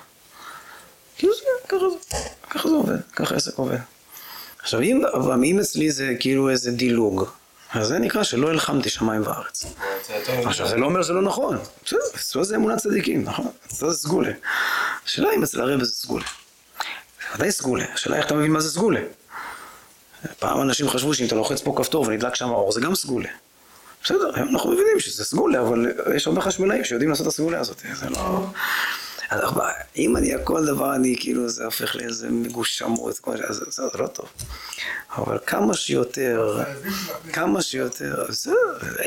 [1.18, 2.18] כאילו זה, ככה זה,
[2.50, 3.78] ככה זה עובד, ככה עסק עובד.
[4.60, 4.82] עכשיו,
[5.44, 7.30] אם אצלי זה כאילו איזה דילוג,
[7.74, 9.66] אז זה נקרא שלא הלחמתי שמיים וארץ.
[10.46, 11.58] עכשיו, זה לא אומר שזה לא נכון.
[12.16, 13.48] בסדר, זה אמונת צדיקים, נכון?
[13.70, 14.32] זה סגולה.
[15.06, 16.26] השאלה אם אצל הרב זה סגולה.
[16.26, 19.00] זה ודאי סגולה, השאלה איך אתה מבין מה זה סגולה.
[20.40, 23.30] פעם אנשים חשבו שאם אתה לוחץ פה כפתור ונדלק שם האור, זה גם סגולה.
[24.04, 27.82] בסדר, היום אנחנו מבינים שזה סגולה, אבל יש הרבה חשמלאים שיודעים לעשות את הסגולה הזאת.
[27.94, 28.46] זה לא...
[29.98, 33.20] אם אני, כל דבר אני, כאילו, זה הופך לאיזה מגושמות,
[33.50, 34.30] אז זה זה לא טוב.
[35.16, 36.64] אבל כמה שיותר,
[37.34, 38.52] כמה שיותר, זה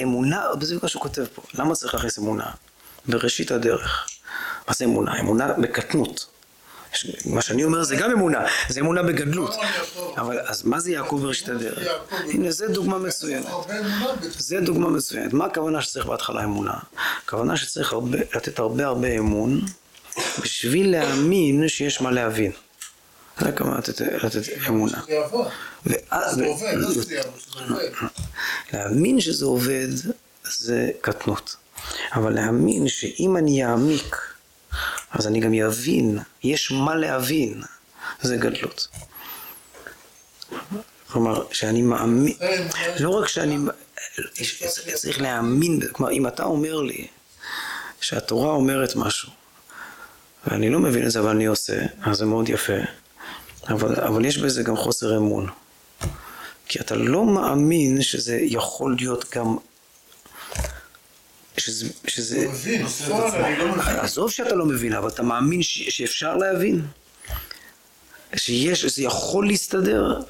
[0.02, 1.42] אמונה, זה בדיוק מה שהוא כותב פה.
[1.54, 2.50] למה צריך להכניס אמונה?
[3.06, 4.06] בראשית הדרך.
[4.68, 5.20] מה זה אמונה?
[5.20, 6.26] אמונה בקטנות.
[7.26, 9.54] מה שאני אומר זה גם אמונה, זה אמונה בגדלות.
[10.16, 11.88] אבל אז מה זה יעקב בראשית הדרך?
[12.10, 13.46] הנה, זה דוגמה מצוינת.
[14.38, 15.32] זה דוגמה מצוינת.
[15.32, 16.74] מה הכוונה שצריך בהתחלה אמונה?
[17.24, 19.60] הכוונה שצריך הרבה, לתת הרבה הרבה אמון
[20.42, 22.52] בשביל להאמין שיש מה להבין.
[23.40, 25.00] זה הכוונה לתת, אמונה.
[28.72, 29.88] להאמין שזה עובד
[30.44, 31.56] זה קטנות.
[32.12, 34.16] אבל להאמין שאם אני אעמיק,
[35.10, 37.62] אז אני גם אבין, יש מה להבין,
[38.22, 38.88] זה גדלות.
[41.12, 42.34] כלומר, שאני מאמין,
[43.00, 43.58] לא רק שאני,
[44.94, 45.80] צריך להאמין.
[45.92, 47.06] כלומר, אם אתה אומר לי
[48.00, 49.30] שהתורה אומרת משהו,
[50.46, 52.72] ואני לא מבין את זה אבל אני עושה, אז זה מאוד יפה,
[53.68, 55.46] אבל, אבל יש בזה גם חוסר אמון.
[56.68, 59.56] כי אתה לא מאמין שזה יכול להיות גם...
[61.56, 61.86] שזה...
[62.06, 62.44] שזה...
[62.44, 63.80] לא מבין, בפועל אני לא מבין.
[63.80, 65.78] עזוב שאתה לא מבין, אבל אתה מאמין ש...
[65.88, 66.86] שאפשר להבין?
[68.36, 70.20] שיש, שזה יכול להסתדר?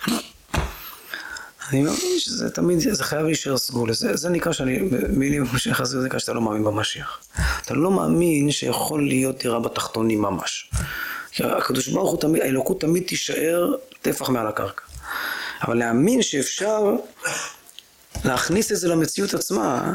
[1.71, 3.93] אני מאמין שזה תמיד, זה חייב להישאר סגול.
[3.93, 7.21] זה, זה נקרא שאני, מילים משיח הזה, זה נקרא שאתה לא מאמין במשיח.
[7.63, 10.71] אתה לא מאמין שיכול להיות דירה בתחתונים ממש.
[11.31, 14.83] כי הקדוש ברוך הוא תמיד, האלוקות תמיד תישאר טפח מעל הקרקע.
[15.63, 16.97] אבל להאמין שאפשר
[18.25, 19.95] להכניס את זה למציאות עצמה,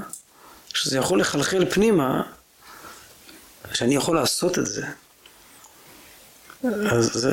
[0.74, 2.22] שזה יכול לחלחל פנימה,
[3.74, 4.86] שאני יכול לעשות את זה.
[6.91, 7.32] אז זה,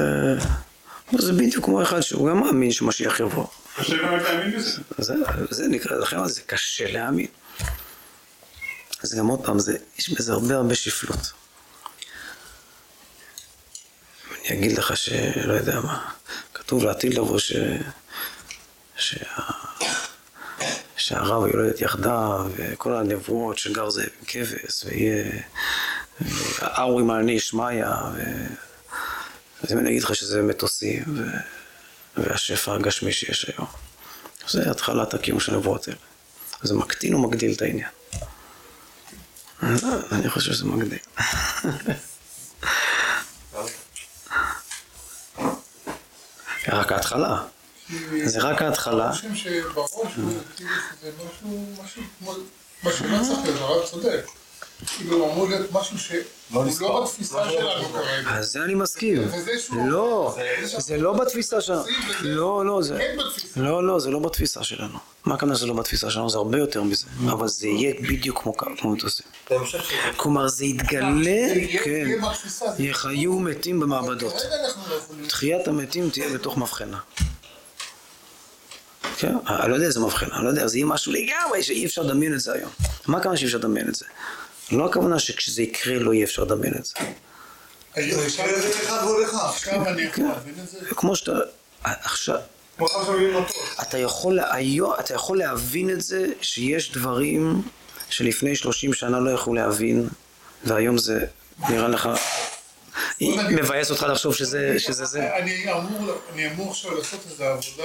[1.18, 3.46] זה בדיוק כמו אחד שהוא גם מאמין שמשיח יבוא.
[3.78, 4.80] קשה באמת להאמין בזה.
[4.98, 5.14] זה,
[5.50, 7.26] זה נקרא, לכן זה קשה להאמין.
[9.02, 11.32] אז גם עוד פעם, זה, יש בזה הרבה הרבה שפלות.
[14.48, 16.10] אני אגיד לך שלא יודע מה,
[16.54, 17.52] כתוב לעתיד לבוא ש...
[18.96, 19.16] שה...
[20.96, 25.42] שהרב יולדת יחדיו, וכל הנבואות שגר זאב עם כבש, ויהיה
[26.60, 28.22] האורי מעלני ישמעיה, ו...
[29.72, 31.22] אם אני אגיד לך שזה מטוסים, ו...
[32.22, 33.68] והשפע הגשמי שיש היום.
[34.48, 35.98] זה התחלת הקיום של הנבואות האלה.
[36.62, 37.88] זה מקטין או מגדיל את העניין?
[39.62, 40.98] אני לא, חושב שזה מגדיל.
[46.68, 47.42] רק ההתחלה.
[48.24, 49.10] זה רק ההתחלה.
[49.10, 49.84] הוא כאילו
[51.04, 52.34] משהו, משהו כמו,
[52.92, 54.37] שלא צריך להיות, הרב צודק.
[54.86, 56.18] כאילו אמור להיות משהו שהוא
[56.54, 57.02] לא נספר.
[57.04, 58.30] בתפיסה שלנו כרגע.
[58.30, 59.22] אז זה אני מסכים.
[59.88, 60.36] לא,
[60.78, 61.82] זה- לא בתפיסה שלנו.
[62.22, 62.98] לא, לא, זה...
[62.98, 63.16] כן.
[63.62, 64.98] לא, לא, זה לא בתפיסה שלנו.
[65.24, 66.30] מה הכוונה שזה לא בתפיסה שלנו?
[66.30, 67.06] זה הרבה יותר מזה.
[67.30, 69.26] אבל זה יהיה בדיוק כמו כמו מטוסים.
[70.16, 71.48] כלומר, זה יתגלה,
[71.84, 72.06] כן,
[72.78, 74.34] יחיו מתים במעבדות.
[74.34, 75.26] לא.
[75.28, 76.98] תחיית המתים תהיה בתוך מבחנה.
[79.18, 82.02] כן, אני לא יודע איזה מבחנה, אני לא יודע, זה יהיה משהו לגמרי שאי אפשר
[82.02, 82.70] לדמיין את זה היום.
[83.06, 84.04] מה הכוונה שאי אפשר לדמיין את זה?
[84.70, 86.94] לא הכוונה שכשזה יקרה לא יהיה אפשר לדמיין את זה.
[90.96, 91.32] כמו שאתה,
[91.84, 92.38] עכשיו,
[92.78, 93.42] כמו עכשיו.
[93.82, 97.62] אתה יכול, היום, אתה יכול להבין את זה שיש דברים
[98.10, 100.08] שלפני 30 שנה לא יכלו להבין,
[100.64, 101.26] והיום זה
[101.68, 102.08] נראה לך,
[103.50, 105.36] מבאס אותך לחשוב שזה שזה זה.
[105.36, 107.84] אני אמור, אני אמור עכשיו לעשות איזו עבודה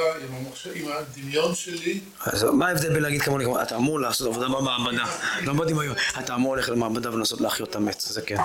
[0.75, 1.99] עם הדמיון שלי.
[2.25, 5.05] אז מה ההבדל בין להגיד כמוני, אתה אמור לעשות עבודה במעבדה,
[5.45, 8.35] לא בדמיון, אתה אמור ללכת למעבדה ולנסות להחיות את המת, זה כן.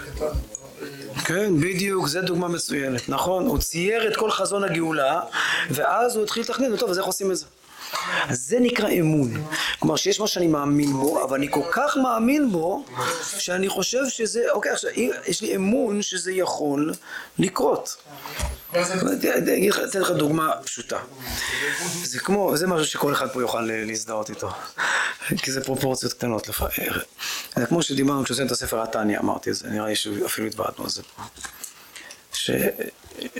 [0.00, 0.38] קטן.
[1.24, 3.46] כן, בדיוק, זו דוגמה מצוינת, נכון?
[3.46, 5.20] הוא צייר את כל חזון הגאולה,
[5.70, 7.46] ואז הוא התחיל לתכנן, טוב, אז איך עושים את זה?
[8.28, 9.44] אז זה נקרא אמון.
[9.78, 12.84] כלומר, שיש מה שאני מאמין בו, אבל אני כל כך מאמין בו,
[13.38, 14.90] שאני חושב שזה, אוקיי, עכשיו,
[15.26, 16.92] יש לי אמון שזה יכול
[17.38, 17.96] לקרות.
[18.74, 20.98] אני- אתן לך דוגמה פשוטה.
[22.04, 24.50] זה כמו, זה משהו שכל אחד פה יוכל להזדהות איתו.
[25.42, 26.92] כי זה פרופורציות קטנות לפעמים.
[27.56, 30.90] זה כמו שדיברנו כשעושים את הספר התניא, אמרתי את זה, נראה לי שאפילו התוועדנו על
[30.90, 31.02] זה.
[32.32, 32.50] ש...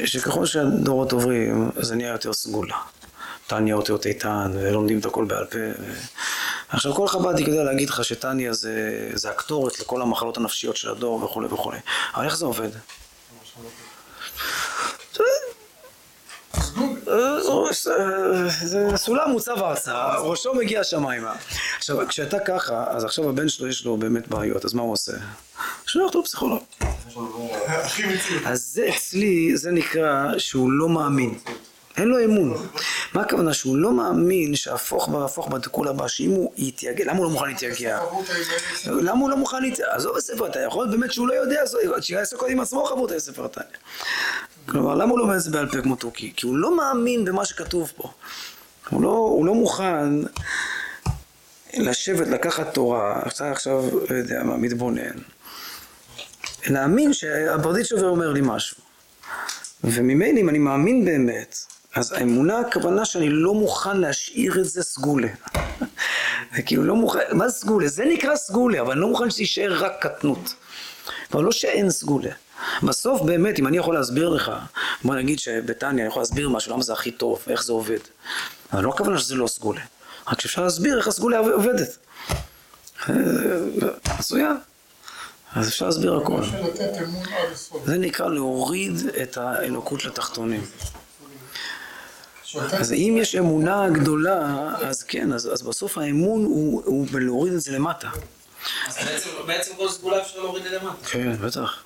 [0.05, 2.77] שככל שהדורות עוברים, זה נהיה יותר סגולה.
[3.49, 5.59] תניא אותיות איתן, ולומדים את הכל בעל פה.
[6.69, 11.25] עכשיו כל חב"דניק יודע להגיד לך שטניה זה, זה הקטורת לכל המחלות הנפשיות של הדור
[11.25, 11.79] וכולי וכולי.
[12.15, 12.69] אבל איך זה עובד?
[18.97, 21.35] סולם מוצב ארצה, ראשו מגיע השמיימה.
[21.79, 25.13] עכשיו, כשאתה ככה, אז עכשיו הבן שלו יש לו באמת בעיות, אז מה הוא עושה?
[25.87, 26.63] שולח אותו לפסיכולוג.
[28.47, 31.39] אז זה אצלי, זה נקרא שהוא לא מאמין.
[31.99, 32.69] אין לו אמון.
[33.15, 33.55] מה הכוונה?
[33.55, 38.01] שהוא לא מאמין שהפוך בהפוך בתיקון הבא, שאם הוא יתייגע, למה הוא לא מוכן להתייגע?
[38.87, 39.95] למה הוא לא מוכן להתייגע?
[39.95, 41.63] עזוב בספר התניא, יכול להיות באמת שהוא לא יודע,
[42.01, 43.67] שיעשה קודם עם עצמו חברותא בספר התניא.
[44.67, 46.33] כלומר, למה הוא לומד את זה בעל פה כמו תוכי?
[46.37, 48.11] כי הוא לא מאמין במה שכתוב פה.
[48.91, 50.15] הוא לא, הוא לא מוכן
[51.75, 55.19] לשבת, לקחת תורה, אתה עכשיו, לא יודע מה, מתבונן.
[56.67, 58.77] להאמין שהברדיצ'ובר אומר לי משהו.
[59.85, 61.57] וממילא אם אני מאמין באמת,
[61.95, 65.29] אז האמונה הכוונה שאני לא מוכן להשאיר את זה סגולה.
[66.57, 67.89] זה כאילו לא מוכן, מה זה סגולה?
[67.89, 70.55] זה נקרא סגולה, אבל אני לא מוכן שיישאר רק קטנות.
[71.35, 72.31] אבל לא שאין סגולה.
[72.83, 74.53] בסוף באמת, אם אני יכול להסביר לך,
[75.05, 77.99] בוא נגיד שבטניה אני יכול להסביר משהו, למה זה הכי טוב, איך זה עובד.
[78.73, 79.81] אבל לא הכוונה שזה לא סגולה.
[80.29, 81.97] רק שאפשר להסביר איך הסגולה עובדת.
[84.19, 84.57] מצוין.
[85.55, 86.43] אז אפשר להסביר הכל.
[87.85, 90.65] זה נקרא להוריד את האלוקות לתחתונים.
[92.57, 97.61] אז אם יש אמונה גדולה, אז כן, אז, אז בסוף האמון הוא, הוא בלהוריד את
[97.61, 98.09] זה למטה.
[98.89, 101.07] אז בעצם- בעצם כל סגולה אפשר להוריד ללמטה.
[101.11, 101.85] כן, בטח.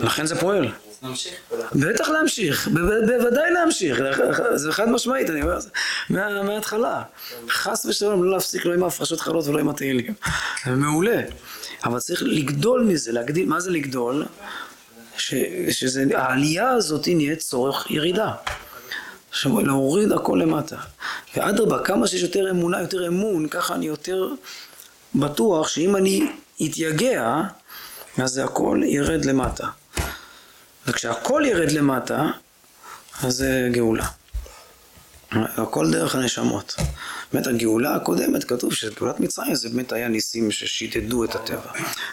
[0.00, 0.64] לכן זה פועל.
[0.68, 0.72] אז
[1.02, 1.32] נמשיך.
[1.74, 2.68] בטח להמשיך,
[3.06, 3.98] בוודאי להמשיך,
[4.54, 5.68] זה חד משמעית, אני אומר, זה
[6.10, 7.02] מה- מההתחלה.
[7.50, 10.14] חס ושלום לא להפסיק לא עם ההפרשות חלות ולא עם התהילים.
[10.64, 11.20] זה מעולה.
[11.84, 14.26] אבל צריך לגדול מזה, להגדיל, מה זה לגדול?
[15.18, 15.34] ש,
[15.70, 18.32] שזה, העלייה הזאת נהיית צורך ירידה.
[19.44, 20.76] להוריד הכל למטה.
[21.36, 24.28] ואדרבה, כמה שיש יותר אמונה, יותר אמון, ככה אני יותר
[25.14, 26.30] בטוח שאם אני
[26.66, 27.40] אתייגע,
[28.18, 29.66] אז זה הכל ירד למטה.
[30.86, 32.26] וכשהכל ירד למטה,
[33.22, 34.06] אז זה גאולה.
[35.32, 36.76] הכל דרך הנשמות.
[37.32, 41.70] באמת הגאולה הקודמת, כתוב שגאולת מצרים זה באמת היה ניסים ששידדו את הטבע.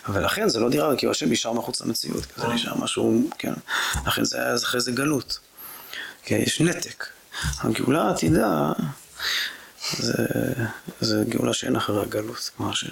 [0.10, 3.54] ולכן זה לא דירה, כי השם נשאר מחוץ למציאות, כי זה נשאר משהו, כן.
[4.08, 5.40] לכן זה היה אחרי זה גלות.
[6.26, 7.06] כי יש נתק.
[7.60, 8.72] הגאולה העתידה,
[9.98, 10.24] זה,
[11.02, 12.86] זה גאולה שאין אחריה גלות, כמו ש...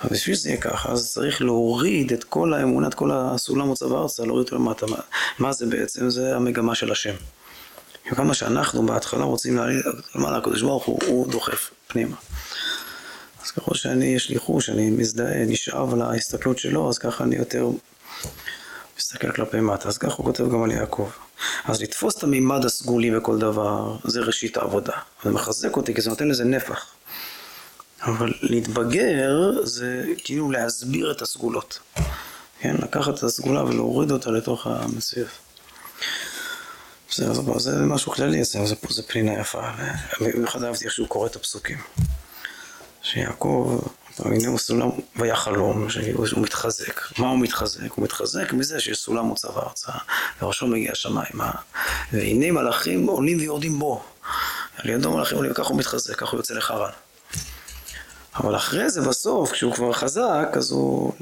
[0.00, 3.92] אבל בשביל שזה יהיה ככה, אז צריך להוריד את כל האמונה, את כל הסולם מוצב
[3.92, 4.86] ארצה, להוריד אותו למטה.
[4.86, 4.96] מה,
[5.38, 6.10] מה זה בעצם?
[6.10, 7.14] זה המגמה של השם.
[8.04, 9.82] כמה שאנחנו בהתחלה רוצים להעליד
[10.14, 12.16] למעלה, הקדוש ברוך הוא, הוא דוחף פנימה.
[13.44, 17.68] אז ככל שאני, יש לי חוש, אני מזדהה, נשאב להסתכלות שלו, אז ככה אני יותר
[18.98, 19.88] מסתכל כלפי מטה.
[19.88, 21.10] אז ככה הוא כותב גם על יעקב.
[21.64, 24.92] אז לתפוס את המימד הסגולי בכל דבר, זה ראשית העבודה.
[25.24, 26.86] זה מחזק אותי, כי זה נותן לזה נפח.
[28.02, 31.78] אבל להתבגר זה כאילו להסביר את הסגולות.
[32.60, 35.28] כן, לקחת את הסגולה ולהוריד אותה לתוך המציאות.
[37.10, 39.62] בסדר, זה, זה משהו כללי, זה, זה, זה פנינה יפה.
[40.20, 41.78] במיוחד אהבתי איך שהוא קורא את הפסוקים.
[43.02, 43.80] שיעקב,
[44.18, 44.90] הנה הוא סולם,
[45.34, 47.18] חלום, שהוא מתחזק.
[47.18, 47.90] מה הוא מתחזק?
[47.90, 49.92] הוא מתחזק מזה שיש סולם מוצב ארצה,
[50.42, 51.50] וראשו מגיע השמיימה,
[52.12, 54.02] והנה מלאכים עולים ויורדים בו.
[54.76, 56.90] על ידו מלאכים עולים, וככה הוא מתחזק, ככה הוא יוצא לחרן.
[58.36, 61.12] אבל אחרי זה בסוף, כשהוא כבר חזק, אז הוא,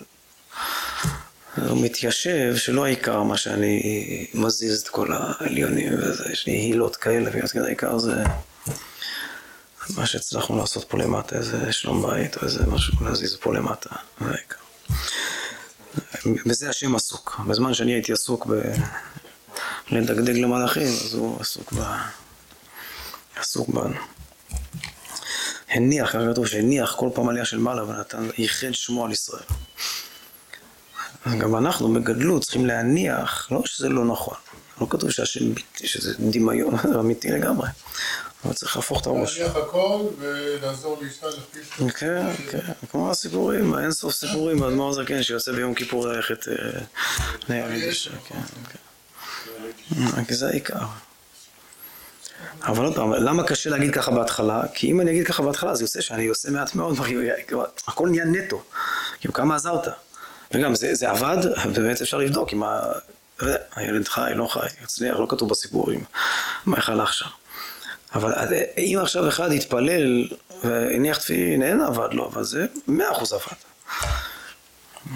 [1.68, 7.30] הוא מתיישב שלא העיקר מה שאני מזיז את כל העליונים וזה, יש לי הילות כאלה,
[7.64, 8.24] העיקר זה
[9.96, 14.34] מה שהצלחנו לעשות פה למטה, איזה שלום בית או איזה משהו להזיז פה למטה, זה.
[16.46, 17.40] בזה השם עסוק.
[17.46, 18.52] בזמן שאני הייתי עסוק ב...
[19.90, 21.82] לדגדג למלאכים, אז הוא עסוק ב...
[23.36, 23.94] עסוק בנו.
[25.70, 29.42] הניח, ככה כתוב שהניח כל פעם עלייה של מעלה ונתן, ייחד שמו על ישראל.
[31.38, 34.36] גם אנחנו בגדלות צריכים להניח, לא שזה לא נכון,
[34.80, 37.68] לא כתוב שהשם ביטי, שזה דמיון, אמיתי לגמרי,
[38.44, 39.38] אבל צריך להפוך את הראש.
[39.38, 45.52] להניח הכל ולעזור לאישה לפי כן, כן, כמו הסיפורים, אין סוף סיפורים, האדמו"ר זקן שיוצא
[45.52, 46.48] ביום כיפור ללכת
[47.48, 50.24] בני המקדש, כן, כן.
[50.24, 50.84] כי זה העיקר.
[52.62, 54.62] אבל עוד פעם, למה קשה להגיד ככה בהתחלה?
[54.74, 57.20] כי אם אני אגיד ככה בהתחלה, אז יוצא שאני עושה מעט מאוד דברים,
[57.88, 58.62] הכל נהיה נטו.
[59.20, 59.88] כאילו, כמה עזרת?
[60.54, 61.36] וגם, זה, זה עבד,
[61.74, 62.80] באמת אפשר לבדוק אם ה...
[63.76, 66.04] הילד חי, לא חי, הצליח, לא כתוב בסיפורים,
[66.66, 67.26] מה איך הלך שם.
[68.14, 68.32] אבל
[68.78, 70.28] אם עכשיו אחד יתפלל
[70.64, 73.56] והניח תפילין, אין עבד לו, אבל זה מאה אחוז עבד.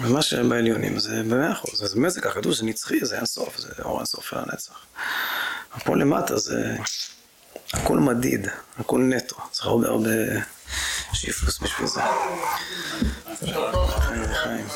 [0.01, 3.69] ומה שבעליונים זה במאה אחוז, זה זה ככה, כתוב שזה נצחי, זה אין סוף, זה
[3.83, 4.85] אור אין סוף לנצח.
[5.83, 6.75] פה למטה זה
[7.73, 8.47] הכל מדיד,
[8.79, 10.09] הכל נטו, צריך הרבה הרבה
[11.13, 12.01] שיפוס בשביל זה.
[14.33, 14.67] חיים.